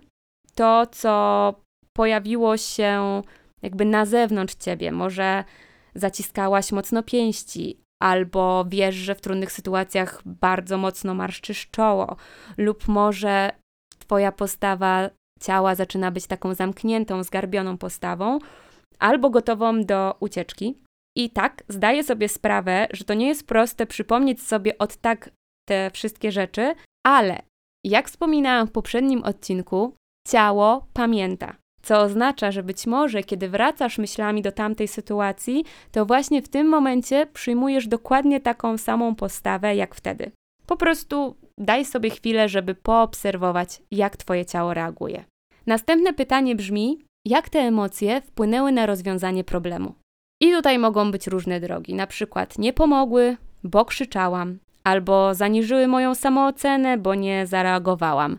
to, 0.54 0.86
co 0.86 1.54
pojawiło 1.96 2.56
się 2.56 3.22
jakby 3.62 3.84
na 3.84 4.06
zewnątrz 4.06 4.54
ciebie. 4.54 4.92
Może 4.92 5.44
zaciskałaś 5.94 6.72
mocno 6.72 7.02
pięści, 7.02 7.80
albo 8.02 8.64
wiesz, 8.68 8.94
że 8.94 9.14
w 9.14 9.20
trudnych 9.20 9.52
sytuacjach 9.52 10.22
bardzo 10.24 10.78
mocno 10.78 11.14
marszczysz 11.14 11.70
czoło, 11.70 12.16
lub 12.58 12.88
może 12.88 13.50
twoja 13.98 14.32
postawa 14.32 15.10
ciała 15.40 15.74
zaczyna 15.74 16.10
być 16.10 16.26
taką 16.26 16.54
zamkniętą, 16.54 17.22
zgarbioną 17.22 17.78
postawą, 17.78 18.38
albo 18.98 19.30
gotową 19.30 19.84
do 19.84 20.14
ucieczki. 20.20 20.78
I 21.16 21.30
tak 21.30 21.62
zdaję 21.68 22.04
sobie 22.04 22.28
sprawę, 22.28 22.86
że 22.92 23.04
to 23.04 23.14
nie 23.14 23.28
jest 23.28 23.46
proste 23.46 23.86
przypomnieć 23.86 24.42
sobie 24.42 24.78
od 24.78 24.96
tak 24.96 25.30
te 25.68 25.90
wszystkie 25.90 26.32
rzeczy, 26.32 26.74
ale 27.06 27.42
jak 27.84 28.08
wspominałam 28.08 28.66
w 28.66 28.72
poprzednim 28.72 29.22
odcinku, 29.22 29.94
ciało 30.28 30.86
pamięta. 30.92 31.59
Co 31.82 32.00
oznacza, 32.00 32.50
że 32.50 32.62
być 32.62 32.86
może, 32.86 33.22
kiedy 33.22 33.48
wracasz 33.48 33.98
myślami 33.98 34.42
do 34.42 34.52
tamtej 34.52 34.88
sytuacji, 34.88 35.64
to 35.92 36.06
właśnie 36.06 36.42
w 36.42 36.48
tym 36.48 36.68
momencie 36.68 37.26
przyjmujesz 37.26 37.88
dokładnie 37.88 38.40
taką 38.40 38.78
samą 38.78 39.14
postawę 39.14 39.76
jak 39.76 39.94
wtedy. 39.94 40.30
Po 40.66 40.76
prostu 40.76 41.36
daj 41.58 41.84
sobie 41.84 42.10
chwilę, 42.10 42.48
żeby 42.48 42.74
poobserwować, 42.74 43.82
jak 43.90 44.16
Twoje 44.16 44.46
ciało 44.46 44.74
reaguje. 44.74 45.24
Następne 45.66 46.12
pytanie 46.12 46.56
brzmi: 46.56 46.98
jak 47.24 47.48
te 47.48 47.58
emocje 47.58 48.20
wpłynęły 48.20 48.72
na 48.72 48.86
rozwiązanie 48.86 49.44
problemu? 49.44 49.94
I 50.40 50.52
tutaj 50.52 50.78
mogą 50.78 51.10
być 51.10 51.26
różne 51.26 51.60
drogi, 51.60 51.94
na 51.94 52.06
przykład 52.06 52.58
nie 52.58 52.72
pomogły, 52.72 53.36
bo 53.64 53.84
krzyczałam, 53.84 54.58
albo 54.84 55.34
zaniżyły 55.34 55.86
moją 55.86 56.14
samoocenę, 56.14 56.98
bo 56.98 57.14
nie 57.14 57.46
zareagowałam. 57.46 58.38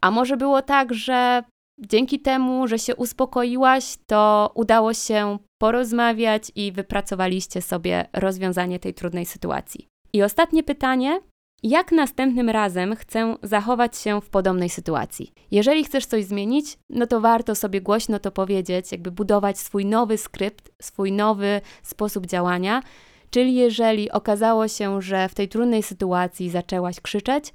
A 0.00 0.10
może 0.10 0.36
było 0.36 0.62
tak, 0.62 0.94
że 0.94 1.42
dzięki 1.78 2.20
temu, 2.20 2.66
że 2.66 2.78
się 2.78 2.96
uspokoiłaś, 2.96 3.96
to 4.06 4.50
udało 4.54 4.94
się 4.94 5.38
porozmawiać 5.58 6.52
i 6.54 6.72
wypracowaliście 6.72 7.62
sobie 7.62 8.08
rozwiązanie 8.12 8.78
tej 8.78 8.94
trudnej 8.94 9.26
sytuacji. 9.26 9.88
I 10.12 10.22
ostatnie 10.22 10.62
pytanie: 10.62 11.20
jak 11.62 11.92
następnym 11.92 12.50
razem 12.50 12.96
chcę 12.96 13.36
zachować 13.42 13.96
się 13.98 14.20
w 14.20 14.28
podobnej 14.28 14.68
sytuacji? 14.68 15.32
Jeżeli 15.50 15.84
chcesz 15.84 16.06
coś 16.06 16.24
zmienić, 16.24 16.78
no 16.90 17.06
to 17.06 17.20
warto 17.20 17.54
sobie 17.54 17.80
głośno 17.80 18.18
to 18.18 18.30
powiedzieć, 18.30 18.92
jakby 18.92 19.10
budować 19.10 19.58
swój 19.58 19.86
nowy 19.86 20.18
skrypt, 20.18 20.70
swój 20.82 21.12
nowy 21.12 21.60
sposób 21.82 22.26
działania. 22.26 22.82
Czyli 23.30 23.54
jeżeli 23.54 24.10
okazało 24.10 24.68
się, 24.68 25.02
że 25.02 25.28
w 25.28 25.34
tej 25.34 25.48
trudnej 25.48 25.82
sytuacji 25.82 26.50
zaczęłaś 26.50 27.00
krzyczeć, 27.00 27.52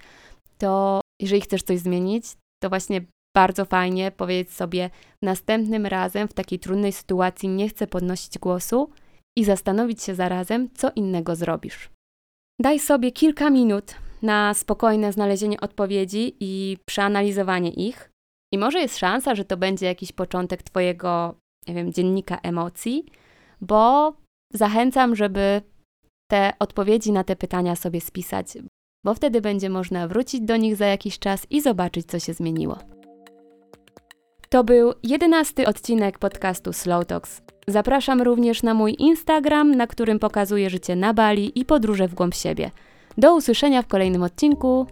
to 0.58 1.02
jeżeli 1.20 1.42
chcesz 1.42 1.64
coś 1.64 1.80
zmienić, 1.80 2.26
to 2.64 2.70
właśnie 2.70 3.02
bardzo 3.36 3.66
fajnie 3.66 4.12
powiedzieć 4.12 4.54
sobie 4.54 4.90
następnym 5.22 5.86
razem 5.86 6.28
w 6.28 6.34
takiej 6.34 6.60
trudnej 6.60 6.92
sytuacji 6.92 7.50
nie 7.50 7.70
chcę 7.70 7.88
podnosić 7.88 8.40
głosu 8.40 8.90
i 9.38 9.44
zastanowić 9.44 10.04
się 10.04 10.16
zarazem, 10.16 10.70
co 10.74 10.92
innego 10.96 11.36
zrobisz. 11.36 11.90
Daj 12.62 12.80
sobie 12.80 13.12
kilka 13.12 13.50
minut 13.50 13.96
na 14.22 14.54
spokojne 14.54 15.14
znalezienie 15.14 15.60
odpowiedzi 15.62 16.36
i 16.40 16.78
przeanalizowanie 16.86 17.70
ich. 17.70 18.12
I 18.54 18.58
może 18.58 18.80
jest 18.80 18.98
szansa, 18.98 19.36
że 19.36 19.46
to 19.46 19.58
będzie 19.58 19.86
jakiś 19.86 20.12
początek 20.12 20.64
Twojego, 20.64 21.36
nie 21.68 21.74
wiem, 21.74 21.94
dziennika 21.94 22.38
emocji, 22.44 23.06
bo 23.62 24.14
zachęcam, 24.54 25.16
żeby 25.16 25.62
te 26.32 26.54
odpowiedzi 26.60 27.12
na 27.12 27.24
te 27.24 27.36
pytania 27.36 27.76
sobie 27.76 28.02
spisać, 28.02 28.48
bo 29.06 29.14
wtedy 29.14 29.42
będzie 29.42 29.70
można 29.70 30.08
wrócić 30.08 30.42
do 30.42 30.58
nich 30.58 30.76
za 30.76 30.86
jakiś 30.86 31.20
czas 31.20 31.48
i 31.50 31.62
zobaczyć, 31.62 32.06
co 32.06 32.20
się 32.20 32.34
zmieniło. 32.34 33.01
To 34.52 34.64
był 34.64 34.94
jedenasty 35.04 35.68
odcinek 35.68 36.20
podcastu 36.20 36.74
Slow 36.74 37.06
Talks. 37.06 37.42
Zapraszam 37.68 38.22
również 38.22 38.64
na 38.64 38.74
mój 38.74 38.96
Instagram, 39.00 39.76
na 39.76 39.88
którym 39.88 40.20
pokazuję 40.20 40.70
życie 40.70 40.96
na 40.96 41.14
Bali 41.14 41.60
i 41.60 41.66
podróże 41.66 42.08
w 42.08 42.14
głąb 42.14 42.36
siebie. 42.36 42.72
Do 43.18 43.36
usłyszenia 43.36 43.82
w 43.82 43.88
kolejnym 43.88 44.24
odcinku. 44.24 44.88